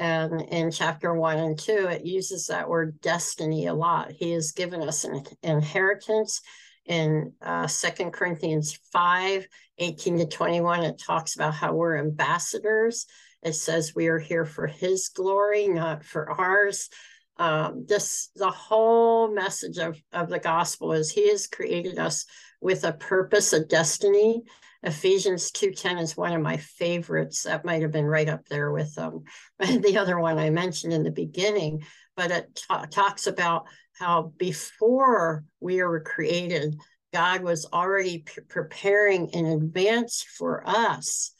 and 0.00 0.40
in 0.40 0.70
chapter 0.70 1.12
one 1.12 1.38
and 1.38 1.58
two, 1.58 1.86
it 1.90 2.06
uses 2.06 2.46
that 2.46 2.68
word 2.68 3.00
destiny 3.02 3.66
a 3.66 3.74
lot. 3.74 4.10
He 4.10 4.30
has 4.32 4.52
given 4.52 4.80
us 4.82 5.04
an 5.04 5.22
inheritance. 5.42 6.40
In 6.86 7.34
uh, 7.42 7.68
2 7.68 8.10
Corinthians 8.10 8.78
5 8.92 9.46
18 9.78 10.18
to 10.18 10.26
21, 10.26 10.82
it 10.84 10.98
talks 10.98 11.36
about 11.36 11.54
how 11.54 11.74
we're 11.74 11.98
ambassadors. 11.98 13.06
It 13.42 13.54
says 13.54 13.94
we 13.94 14.08
are 14.08 14.18
here 14.18 14.44
for 14.44 14.66
his 14.66 15.08
glory, 15.08 15.68
not 15.68 16.04
for 16.04 16.30
ours. 16.30 16.88
Um, 17.36 17.86
this 17.88 18.28
the 18.36 18.50
whole 18.50 19.32
message 19.32 19.78
of, 19.78 19.98
of 20.12 20.28
the 20.28 20.38
gospel 20.38 20.92
is 20.92 21.10
he 21.10 21.30
has 21.30 21.46
created 21.46 21.98
us 21.98 22.26
with 22.60 22.84
a 22.84 22.92
purpose, 22.92 23.52
a 23.54 23.64
destiny. 23.64 24.42
Ephesians 24.82 25.50
2:10 25.52 25.98
is 26.00 26.16
one 26.16 26.34
of 26.34 26.42
my 26.42 26.58
favorites. 26.58 27.44
That 27.44 27.64
might 27.64 27.82
have 27.82 27.92
been 27.92 28.06
right 28.06 28.28
up 28.28 28.46
there 28.46 28.70
with 28.70 28.96
um, 28.98 29.24
the 29.58 29.96
other 29.96 30.18
one 30.18 30.38
I 30.38 30.50
mentioned 30.50 30.92
in 30.92 31.02
the 31.02 31.10
beginning, 31.10 31.82
but 32.16 32.30
it 32.30 32.62
talks 32.90 33.26
about 33.26 33.64
how 33.98 34.32
before 34.36 35.44
we 35.60 35.82
were 35.82 36.00
created, 36.00 36.76
God 37.12 37.42
was 37.42 37.66
already 37.72 38.18
p- 38.18 38.42
preparing 38.48 39.28
in 39.28 39.46
advance 39.46 40.24
for 40.36 40.62
us 40.66 41.32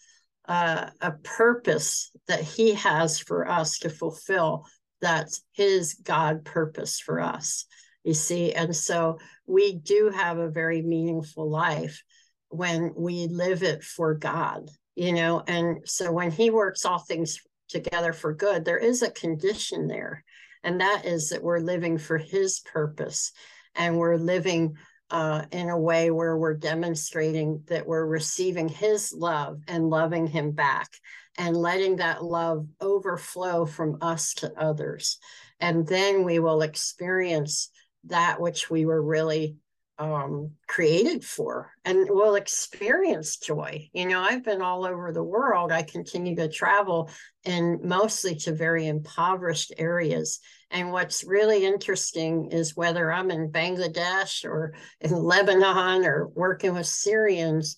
uh, 0.51 0.91
a 1.01 1.13
purpose 1.13 2.11
that 2.27 2.41
he 2.43 2.75
has 2.75 3.21
for 3.21 3.49
us 3.49 3.79
to 3.79 3.89
fulfill 3.89 4.67
that's 5.01 5.43
his 5.53 5.95
god 5.95 6.45
purpose 6.45 6.99
for 6.99 7.21
us 7.21 7.67
you 8.03 8.15
see? 8.15 8.53
And 8.53 8.75
so 8.75 9.19
we 9.47 9.75
do 9.75 10.11
have 10.13 10.39
a 10.39 10.51
very 10.51 10.83
meaningful 10.83 11.49
life 11.49 12.03
when 12.49 12.93
we 12.97 13.29
live 13.29 13.63
it 13.63 13.85
for 13.85 14.15
god 14.15 14.69
you 14.97 15.13
know? 15.13 15.43
And 15.47 15.79
so 15.87 16.11
when 16.13 16.33
he 16.33 16.51
works 16.51 16.85
all 16.85 16.99
things 16.99 17.39
together 17.69 18.13
for 18.13 18.35
good 18.35 18.65
there 18.65 18.79
is 18.79 19.03
a 19.03 19.13
condition 19.13 19.87
there 19.87 20.25
and 20.65 20.81
that 20.81 21.05
is 21.05 21.29
that 21.29 21.45
we're 21.45 21.61
living 21.61 21.97
for 21.97 22.19
his 22.19 22.59
purpose 22.59 23.31
and 23.77 23.97
we're 23.97 24.17
living 24.17 24.75
uh, 25.11 25.45
in 25.51 25.69
a 25.69 25.79
way 25.79 26.11
where 26.11 26.37
we're 26.37 26.55
demonstrating 26.55 27.63
that 27.69 27.87
we're 27.87 28.07
receiving 28.07 28.69
his 28.69 29.13
love 29.13 29.61
and 29.67 29.91
loving 29.91 30.27
him 30.27 30.53
back 30.53 30.89
and 31.39 31.57
letting 31.57 31.97
that 31.97 32.23
love 32.23 32.67
overflow 32.81 33.65
from 33.65 33.99
us 34.01 34.35
to 34.35 34.53
others. 34.59 35.19
And 35.59 35.87
then 35.87 36.25
we 36.25 36.39
will 36.39 36.63
experience 36.63 37.71
that 38.05 38.41
which 38.41 38.71
we 38.71 38.85
were 38.87 39.03
really 39.03 39.57
um, 40.01 40.53
created 40.67 41.23
for 41.23 41.71
and 41.85 42.09
we'll 42.09 42.35
experience 42.35 43.37
joy. 43.37 43.87
You 43.93 44.07
know, 44.07 44.23
I've 44.23 44.43
been 44.43 44.63
all 44.63 44.87
over 44.87 45.13
the 45.13 45.23
world. 45.23 45.71
I 45.71 45.83
continue 45.83 46.35
to 46.37 46.49
travel 46.49 47.11
and 47.45 47.83
mostly 47.83 48.35
to 48.37 48.53
very 48.53 48.87
impoverished 48.87 49.75
areas. 49.77 50.41
And 50.71 50.91
what's 50.91 51.23
really 51.23 51.67
interesting 51.67 52.51
is 52.51 52.75
whether 52.75 53.13
I'm 53.13 53.31
in 53.31 53.53
Bangladesh 53.53 54.45
or 54.47 54.73
in 55.03 55.13
Lebanon 55.13 56.07
or 56.07 56.29
working 56.29 56.75
with 56.75 56.87
Syrians, 56.87 57.77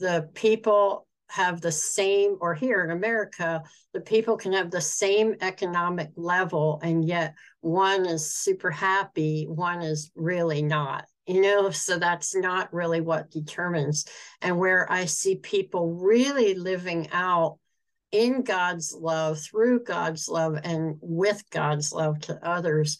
the 0.00 0.28
people 0.34 1.06
have 1.30 1.62
the 1.62 1.72
same, 1.72 2.36
or 2.40 2.54
here 2.54 2.84
in 2.84 2.90
America, 2.90 3.62
the 3.94 4.00
people 4.00 4.36
can 4.36 4.52
have 4.52 4.70
the 4.70 4.80
same 4.80 5.34
economic 5.40 6.10
level, 6.16 6.80
and 6.82 7.06
yet 7.06 7.34
one 7.60 8.06
is 8.06 8.34
super 8.34 8.70
happy, 8.70 9.44
one 9.44 9.82
is 9.82 10.10
really 10.14 10.62
not 10.62 11.04
you 11.28 11.42
know 11.42 11.70
so 11.70 11.98
that's 11.98 12.34
not 12.34 12.72
really 12.72 13.00
what 13.00 13.30
determines 13.30 14.06
and 14.40 14.58
where 14.58 14.90
i 14.90 15.04
see 15.04 15.36
people 15.36 15.92
really 15.92 16.54
living 16.54 17.08
out 17.12 17.58
in 18.10 18.42
god's 18.42 18.96
love 18.98 19.38
through 19.38 19.84
god's 19.84 20.28
love 20.28 20.58
and 20.64 20.96
with 21.00 21.42
god's 21.50 21.92
love 21.92 22.18
to 22.18 22.38
others 22.46 22.98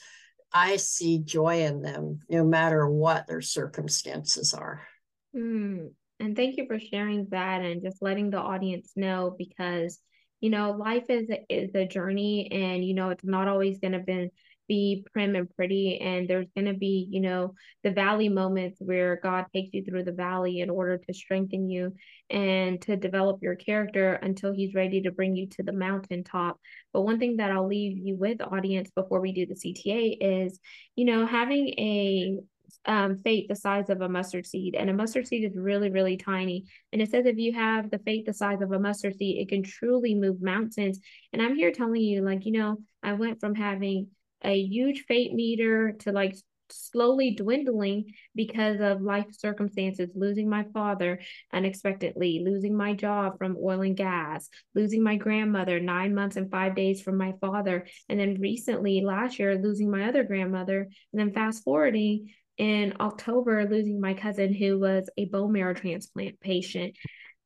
i 0.52 0.76
see 0.76 1.18
joy 1.18 1.62
in 1.64 1.80
them 1.80 2.20
no 2.28 2.44
matter 2.44 2.88
what 2.88 3.26
their 3.26 3.40
circumstances 3.40 4.52
are 4.52 4.86
mm. 5.34 5.88
and 6.20 6.36
thank 6.36 6.58
you 6.58 6.66
for 6.66 6.78
sharing 6.78 7.26
that 7.30 7.62
and 7.62 7.82
just 7.82 8.02
letting 8.02 8.30
the 8.30 8.38
audience 8.38 8.92
know 8.94 9.34
because 9.38 9.98
you 10.40 10.50
know 10.50 10.72
life 10.72 11.06
is 11.08 11.28
is 11.48 11.74
a 11.74 11.86
journey 11.86 12.50
and 12.52 12.84
you 12.84 12.94
know 12.94 13.08
it's 13.08 13.24
not 13.24 13.48
always 13.48 13.78
going 13.78 13.92
to 13.92 14.00
be 14.00 14.30
be 14.68 15.04
prim 15.12 15.34
and 15.34 15.48
pretty. 15.56 15.98
And 16.00 16.28
there's 16.28 16.46
going 16.54 16.66
to 16.66 16.74
be, 16.74 17.08
you 17.10 17.20
know, 17.20 17.54
the 17.82 17.90
valley 17.90 18.28
moments 18.28 18.78
where 18.80 19.18
God 19.22 19.46
takes 19.52 19.72
you 19.72 19.84
through 19.84 20.04
the 20.04 20.12
valley 20.12 20.60
in 20.60 20.70
order 20.70 20.98
to 20.98 21.14
strengthen 21.14 21.68
you 21.68 21.94
and 22.30 22.80
to 22.82 22.96
develop 22.96 23.42
your 23.42 23.56
character 23.56 24.14
until 24.14 24.52
He's 24.52 24.74
ready 24.74 25.02
to 25.02 25.10
bring 25.10 25.34
you 25.34 25.48
to 25.48 25.62
the 25.62 25.72
mountaintop. 25.72 26.58
But 26.92 27.02
one 27.02 27.18
thing 27.18 27.38
that 27.38 27.50
I'll 27.50 27.66
leave 27.66 27.96
you 27.98 28.16
with, 28.16 28.40
audience, 28.40 28.90
before 28.94 29.20
we 29.20 29.32
do 29.32 29.46
the 29.46 29.54
CTA 29.54 30.18
is, 30.20 30.60
you 30.94 31.06
know, 31.06 31.26
having 31.26 31.68
a 31.78 32.38
um, 32.86 33.16
faith 33.16 33.46
the 33.48 33.56
size 33.56 33.90
of 33.90 34.00
a 34.00 34.08
mustard 34.08 34.46
seed, 34.46 34.74
and 34.74 34.90
a 34.90 34.94
mustard 34.94 35.26
seed 35.26 35.44
is 35.44 35.56
really, 35.56 35.90
really 35.90 36.16
tiny. 36.16 36.64
And 36.92 37.02
it 37.02 37.10
says 37.10 37.26
if 37.26 37.36
you 37.36 37.52
have 37.52 37.90
the 37.90 37.98
faith 38.00 38.26
the 38.26 38.34
size 38.34 38.60
of 38.60 38.72
a 38.72 38.78
mustard 38.78 39.16
seed, 39.16 39.40
it 39.40 39.48
can 39.48 39.62
truly 39.62 40.14
move 40.14 40.40
mountains. 40.40 41.00
And 41.32 41.42
I'm 41.42 41.54
here 41.54 41.72
telling 41.72 42.00
you, 42.00 42.22
like, 42.22 42.46
you 42.46 42.52
know, 42.52 42.78
I 43.02 43.14
went 43.14 43.40
from 43.40 43.54
having 43.54 44.08
a 44.42 44.58
huge 44.60 45.04
fate 45.06 45.32
meter 45.32 45.92
to 46.00 46.12
like 46.12 46.36
slowly 46.70 47.34
dwindling 47.34 48.12
because 48.34 48.80
of 48.80 49.00
life 49.00 49.26
circumstances, 49.32 50.10
losing 50.14 50.48
my 50.48 50.64
father 50.72 51.20
unexpectedly, 51.52 52.42
losing 52.44 52.76
my 52.76 52.94
job 52.94 53.38
from 53.38 53.56
oil 53.62 53.82
and 53.82 53.96
gas, 53.96 54.48
losing 54.74 55.02
my 55.02 55.16
grandmother 55.16 55.80
nine 55.80 56.14
months 56.14 56.36
and 56.36 56.50
five 56.50 56.74
days 56.74 57.00
from 57.00 57.16
my 57.16 57.32
father, 57.40 57.86
and 58.08 58.18
then 58.20 58.40
recently 58.40 59.00
last 59.00 59.38
year 59.38 59.56
losing 59.56 59.90
my 59.90 60.08
other 60.08 60.24
grandmother, 60.24 60.88
and 61.12 61.20
then 61.20 61.32
fast 61.32 61.64
forwarding 61.64 62.28
in 62.56 62.92
October 62.98 63.68
losing 63.68 64.00
my 64.00 64.14
cousin 64.14 64.52
who 64.52 64.78
was 64.78 65.08
a 65.16 65.26
bone 65.26 65.52
marrow 65.52 65.74
transplant 65.74 66.40
patient. 66.40 66.96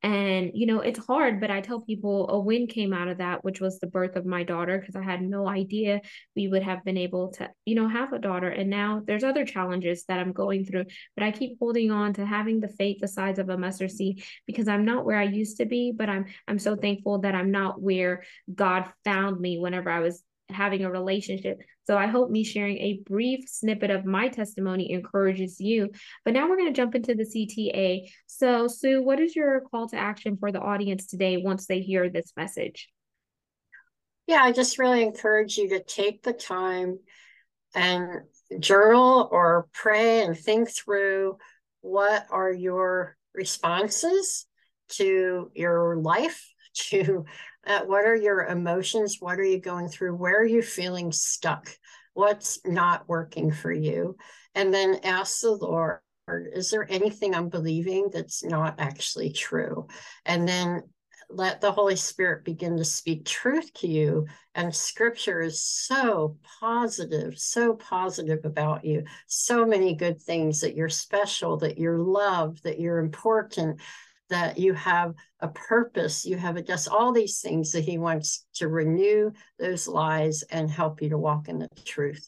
And, 0.03 0.51
you 0.53 0.65
know, 0.65 0.81
it's 0.81 0.99
hard, 1.05 1.39
but 1.39 1.49
I 1.49 1.61
tell 1.61 1.79
people 1.79 2.29
a 2.29 2.37
win 2.37 2.67
came 2.67 2.91
out 2.91 3.07
of 3.07 3.19
that, 3.19 3.41
which 3.45 3.61
was 3.61 3.79
the 3.79 3.87
birth 3.87 4.17
of 4.17 4.25
my 4.25 4.43
daughter, 4.43 4.77
because 4.77 4.97
I 4.97 5.01
had 5.01 5.21
no 5.21 5.47
idea 5.47 6.01
we 6.35 6.49
would 6.49 6.61
have 6.61 6.83
been 6.83 6.97
able 6.97 7.31
to, 7.33 7.49
you 7.63 7.75
know, 7.75 7.87
have 7.87 8.11
a 8.11 8.19
daughter. 8.19 8.49
And 8.49 8.69
now 8.69 9.01
there's 9.07 9.23
other 9.23 9.45
challenges 9.45 10.03
that 10.09 10.19
I'm 10.19 10.33
going 10.33 10.65
through, 10.65 10.85
but 11.15 11.23
I 11.23 11.31
keep 11.31 11.57
holding 11.57 11.89
on 11.89 12.13
to 12.15 12.25
having 12.25 12.59
the 12.59 12.67
faith 12.67 12.97
the 12.99 13.07
size 13.07 13.39
of 13.39 13.47
a 13.47 13.57
mustard 13.57 13.91
seed 13.91 14.25
because 14.45 14.67
I'm 14.67 14.83
not 14.83 15.05
where 15.05 15.17
I 15.17 15.23
used 15.23 15.55
to 15.57 15.65
be, 15.65 15.93
but 15.95 16.09
I'm 16.09 16.25
I'm 16.49 16.59
so 16.59 16.75
thankful 16.75 17.19
that 17.19 17.33
I'm 17.33 17.51
not 17.51 17.81
where 17.81 18.23
God 18.53 18.91
found 19.05 19.39
me 19.39 19.57
whenever 19.57 19.89
I 19.89 20.01
was 20.01 20.21
having 20.53 20.83
a 20.83 20.91
relationship. 20.91 21.59
So 21.85 21.97
I 21.97 22.07
hope 22.07 22.29
me 22.29 22.43
sharing 22.43 22.77
a 22.77 23.01
brief 23.05 23.47
snippet 23.47 23.89
of 23.89 24.05
my 24.05 24.29
testimony 24.29 24.91
encourages 24.91 25.59
you. 25.59 25.89
But 26.23 26.33
now 26.33 26.47
we're 26.47 26.57
going 26.57 26.73
to 26.73 26.77
jump 26.77 26.95
into 26.95 27.15
the 27.15 27.23
CTA. 27.23 28.09
So, 28.27 28.67
Sue, 28.67 29.01
what 29.01 29.19
is 29.19 29.35
your 29.35 29.61
call 29.61 29.89
to 29.89 29.97
action 29.97 30.37
for 30.37 30.51
the 30.51 30.61
audience 30.61 31.07
today 31.07 31.37
once 31.37 31.65
they 31.65 31.81
hear 31.81 32.09
this 32.09 32.33
message? 32.37 32.89
Yeah, 34.27 34.41
I 34.41 34.53
just 34.53 34.79
really 34.79 35.03
encourage 35.03 35.57
you 35.57 35.69
to 35.69 35.83
take 35.83 36.23
the 36.23 36.33
time 36.33 36.99
and 37.75 38.21
journal 38.59 39.27
or 39.31 39.67
pray 39.73 40.23
and 40.23 40.37
think 40.37 40.69
through 40.69 41.37
what 41.81 42.25
are 42.29 42.51
your 42.51 43.17
responses 43.33 44.45
to 44.89 45.51
your 45.53 45.97
life, 45.97 46.52
to 46.73 47.25
uh, 47.65 47.81
what 47.81 48.05
are 48.05 48.15
your 48.15 48.45
emotions? 48.45 49.17
What 49.19 49.39
are 49.39 49.43
you 49.43 49.59
going 49.59 49.87
through? 49.87 50.15
Where 50.15 50.41
are 50.41 50.45
you 50.45 50.61
feeling 50.61 51.11
stuck? 51.11 51.69
What's 52.13 52.59
not 52.65 53.07
working 53.07 53.51
for 53.51 53.71
you? 53.71 54.17
And 54.53 54.73
then 54.73 54.99
ask 55.03 55.41
the 55.41 55.51
Lord, 55.51 55.99
is 56.27 56.69
there 56.69 56.85
anything 56.89 57.33
I'm 57.33 57.49
believing 57.49 58.09
that's 58.11 58.43
not 58.43 58.79
actually 58.79 59.31
true? 59.31 59.87
And 60.25 60.47
then 60.47 60.83
let 61.29 61.61
the 61.61 61.71
Holy 61.71 61.95
Spirit 61.95 62.45
begin 62.45 62.77
to 62.77 62.85
speak 62.85 63.25
truth 63.25 63.73
to 63.75 63.87
you. 63.87 64.27
And 64.55 64.75
scripture 64.75 65.41
is 65.41 65.61
so 65.63 66.37
positive, 66.59 67.39
so 67.39 67.73
positive 67.73 68.45
about 68.45 68.85
you. 68.85 69.03
So 69.27 69.65
many 69.65 69.95
good 69.95 70.21
things 70.21 70.61
that 70.61 70.75
you're 70.75 70.89
special, 70.89 71.57
that 71.57 71.77
you're 71.77 71.99
loved, 71.99 72.63
that 72.63 72.79
you're 72.79 72.99
important, 72.99 73.79
that 74.33 74.57
you 74.57 74.73
have 74.73 75.13
a 75.39 75.47
purpose, 75.47 76.25
you 76.25 76.35
have 76.37 76.57
a, 76.57 76.61
just 76.61 76.89
all 76.89 77.13
these 77.13 77.39
things 77.39 77.71
that 77.71 77.83
he 77.83 77.97
wants 77.97 78.45
to 78.55 78.67
renew 78.67 79.31
those 79.59 79.87
lies 79.87 80.43
and 80.43 80.69
help 80.69 81.01
you 81.01 81.09
to 81.09 81.17
walk 81.17 81.47
in 81.47 81.57
the 81.59 81.69
truth. 81.85 82.27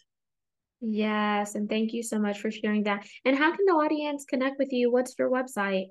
Yes, 0.82 1.56
and 1.56 1.70
thank 1.70 1.94
you 1.94 2.04
so 2.04 2.20
much 2.20 2.40
for 2.40 2.52
sharing 2.52 2.84
that. 2.84 3.08
And 3.24 3.36
how 3.36 3.56
can 3.56 3.66
the 3.66 3.74
audience 3.74 4.26
connect 4.26 4.60
with 4.60 4.72
you? 4.72 4.92
What's 4.92 5.16
your 5.18 5.32
website? 5.32 5.86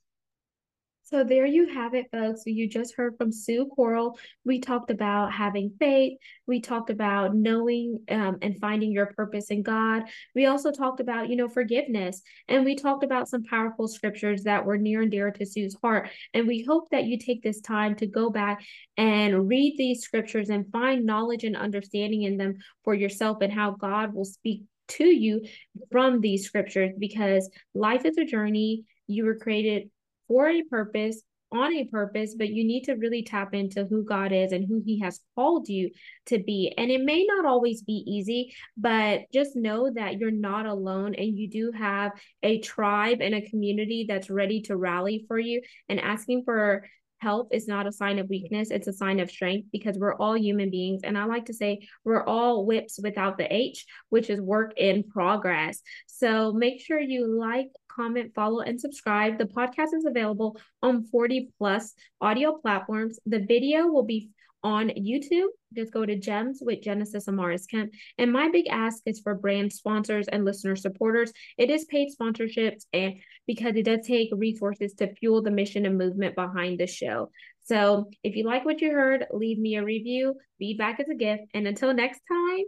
So 1.09 1.23
there 1.23 1.47
you 1.47 1.67
have 1.73 1.95
it, 1.95 2.05
folks. 2.11 2.43
You 2.45 2.69
just 2.69 2.95
heard 2.95 3.17
from 3.17 3.31
Sue 3.31 3.65
Coral. 3.75 4.19
We 4.45 4.59
talked 4.59 4.91
about 4.91 5.33
having 5.33 5.73
faith. 5.79 6.19
We 6.45 6.61
talked 6.61 6.91
about 6.91 7.35
knowing 7.35 7.97
um, 8.11 8.37
and 8.43 8.59
finding 8.59 8.91
your 8.91 9.07
purpose 9.07 9.49
in 9.49 9.63
God. 9.63 10.03
We 10.35 10.45
also 10.45 10.71
talked 10.71 10.99
about, 10.99 11.27
you 11.27 11.35
know, 11.35 11.49
forgiveness. 11.49 12.21
And 12.47 12.63
we 12.63 12.75
talked 12.75 13.03
about 13.03 13.27
some 13.27 13.43
powerful 13.43 13.87
scriptures 13.87 14.43
that 14.43 14.63
were 14.63 14.77
near 14.77 15.01
and 15.01 15.09
dear 15.09 15.31
to 15.31 15.45
Sue's 15.47 15.75
heart. 15.81 16.09
And 16.35 16.47
we 16.47 16.63
hope 16.63 16.91
that 16.91 17.05
you 17.05 17.17
take 17.17 17.41
this 17.41 17.59
time 17.59 17.95
to 17.95 18.05
go 18.05 18.29
back 18.29 18.63
and 18.95 19.49
read 19.49 19.79
these 19.79 20.03
scriptures 20.03 20.49
and 20.49 20.71
find 20.71 21.07
knowledge 21.07 21.43
and 21.43 21.57
understanding 21.57 22.21
in 22.21 22.37
them 22.37 22.57
for 22.83 22.93
yourself 22.93 23.39
and 23.41 23.51
how 23.51 23.71
God 23.71 24.13
will 24.13 24.25
speak 24.25 24.61
to 24.89 25.05
you 25.05 25.43
from 25.91 26.21
these 26.21 26.45
scriptures 26.45 26.91
because 26.99 27.49
life 27.73 28.05
is 28.05 28.19
a 28.19 28.25
journey. 28.25 28.83
You 29.07 29.25
were 29.25 29.35
created 29.35 29.89
for 30.29 30.47
a 30.47 30.63
purpose, 30.63 31.21
on 31.51 31.73
a 31.73 31.85
purpose, 31.85 32.35
but 32.37 32.49
you 32.49 32.63
need 32.63 32.83
to 32.83 32.93
really 32.93 33.23
tap 33.23 33.53
into 33.53 33.85
who 33.85 34.03
God 34.03 34.31
is 34.31 34.51
and 34.51 34.65
who 34.67 34.81
He 34.85 34.99
has 34.99 35.19
called 35.35 35.67
you 35.67 35.89
to 36.27 36.37
be. 36.37 36.73
And 36.77 36.91
it 36.91 37.01
may 37.01 37.25
not 37.25 37.45
always 37.45 37.81
be 37.81 38.03
easy, 38.07 38.53
but 38.77 39.21
just 39.33 39.55
know 39.55 39.91
that 39.91 40.19
you're 40.19 40.31
not 40.31 40.67
alone 40.67 41.15
and 41.15 41.37
you 41.37 41.49
do 41.49 41.71
have 41.75 42.11
a 42.43 42.59
tribe 42.59 43.17
and 43.21 43.33
a 43.33 43.49
community 43.49 44.05
that's 44.07 44.29
ready 44.29 44.61
to 44.63 44.77
rally 44.77 45.25
for 45.27 45.39
you. 45.39 45.61
And 45.89 45.99
asking 45.99 46.43
for 46.45 46.85
help 47.19 47.53
is 47.53 47.67
not 47.67 47.87
a 47.87 47.91
sign 47.91 48.19
of 48.19 48.29
weakness. 48.29 48.71
It's 48.71 48.87
a 48.87 48.93
sign 48.93 49.19
of 49.19 49.29
strength 49.29 49.67
because 49.71 49.97
we're 49.97 50.15
all 50.15 50.37
human 50.37 50.69
beings. 50.69 51.01
And 51.03 51.17
i 51.17 51.25
like 51.25 51.45
to 51.45 51.53
say 51.53 51.81
we're 52.03 52.23
all 52.23 52.65
whips 52.65 52.99
without 53.01 53.37
the 53.37 53.53
h 53.53 53.85
which 54.09 54.29
is 54.29 54.39
work 54.39 54.73
in 54.77 55.03
progress. 55.03 55.81
So 56.07 56.53
make 56.53 56.81
sure 56.81 56.99
you 56.99 57.27
like 57.27 57.69
comment, 57.99 58.33
follow, 58.33 58.61
and 58.61 58.79
subscribe. 58.79 59.37
The 59.37 59.45
podcast 59.45 59.93
is 59.93 60.05
available 60.05 60.57
on 60.81 61.03
40 61.03 61.49
plus 61.57 61.93
audio 62.21 62.53
platforms. 62.53 63.19
The 63.25 63.39
video 63.39 63.87
will 63.87 64.05
be 64.05 64.29
on 64.63 64.89
YouTube. 64.89 65.47
Just 65.73 65.93
go 65.93 66.05
to 66.05 66.17
Gems 66.17 66.59
with 66.61 66.81
Genesis 66.81 67.27
Amaris 67.27 67.69
Kemp. 67.69 67.91
And 68.17 68.31
my 68.31 68.49
big 68.49 68.67
ask 68.69 69.01
is 69.05 69.19
for 69.19 69.35
brand 69.35 69.71
sponsors 69.73 70.27
and 70.27 70.45
listener 70.45 70.75
supporters. 70.75 71.31
It 71.57 71.69
is 71.69 71.85
paid 71.85 72.09
sponsorships 72.09 72.85
and 72.93 73.15
because 73.47 73.75
it 73.75 73.83
does 73.83 74.05
take 74.05 74.29
resources 74.33 74.93
to 74.95 75.13
fuel 75.15 75.41
the 75.41 75.51
mission 75.51 75.85
and 75.85 75.97
movement 75.97 76.35
behind 76.35 76.79
the 76.79 76.87
show. 76.87 77.31
So 77.63 78.09
if 78.23 78.35
you 78.35 78.45
like 78.45 78.65
what 78.65 78.81
you 78.81 78.91
heard, 78.91 79.25
leave 79.31 79.59
me 79.59 79.75
a 79.75 79.83
review. 79.83 80.35
Feedback 80.57 80.99
is 80.99 81.07
a 81.09 81.15
gift. 81.15 81.43
And 81.53 81.67
until 81.67 81.93
next 81.93 82.21
time, 82.27 82.65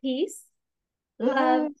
peace, 0.00 0.42
love, 1.18 1.72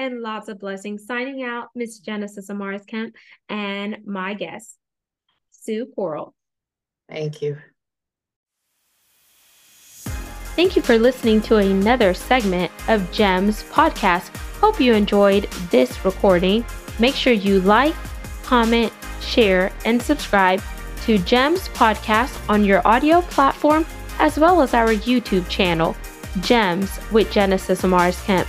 and 0.00 0.22
lots 0.22 0.48
of 0.48 0.58
blessings. 0.58 1.04
Signing 1.04 1.42
out, 1.42 1.68
Miss 1.74 1.98
Genesis 1.98 2.48
Amaris 2.48 2.86
Kemp 2.86 3.14
and 3.50 3.98
my 4.06 4.32
guest, 4.32 4.78
Sue 5.50 5.86
Coral. 5.94 6.34
Thank 7.08 7.42
you. 7.42 7.58
Thank 10.56 10.74
you 10.74 10.82
for 10.82 10.98
listening 10.98 11.42
to 11.42 11.56
another 11.56 12.14
segment 12.14 12.72
of 12.88 13.12
GEMS 13.12 13.62
podcast. 13.64 14.34
Hope 14.58 14.80
you 14.80 14.94
enjoyed 14.94 15.44
this 15.70 16.02
recording. 16.04 16.64
Make 16.98 17.14
sure 17.14 17.32
you 17.32 17.60
like, 17.60 17.94
comment, 18.42 18.92
share, 19.20 19.70
and 19.84 20.00
subscribe 20.00 20.62
to 21.04 21.18
GEMS 21.18 21.68
podcast 21.68 22.38
on 22.48 22.64
your 22.64 22.86
audio 22.86 23.20
platform 23.22 23.84
as 24.18 24.38
well 24.38 24.62
as 24.62 24.72
our 24.74 24.88
YouTube 24.88 25.48
channel, 25.48 25.94
GEMS 26.40 26.98
with 27.10 27.30
Genesis 27.30 27.82
Amaris 27.82 28.22
Kemp. 28.24 28.48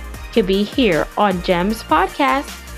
could 0.33 0.47
be 0.47 0.63
here 0.63 1.07
on 1.17 1.41
GEMS 1.43 1.83
Podcast 1.83 2.70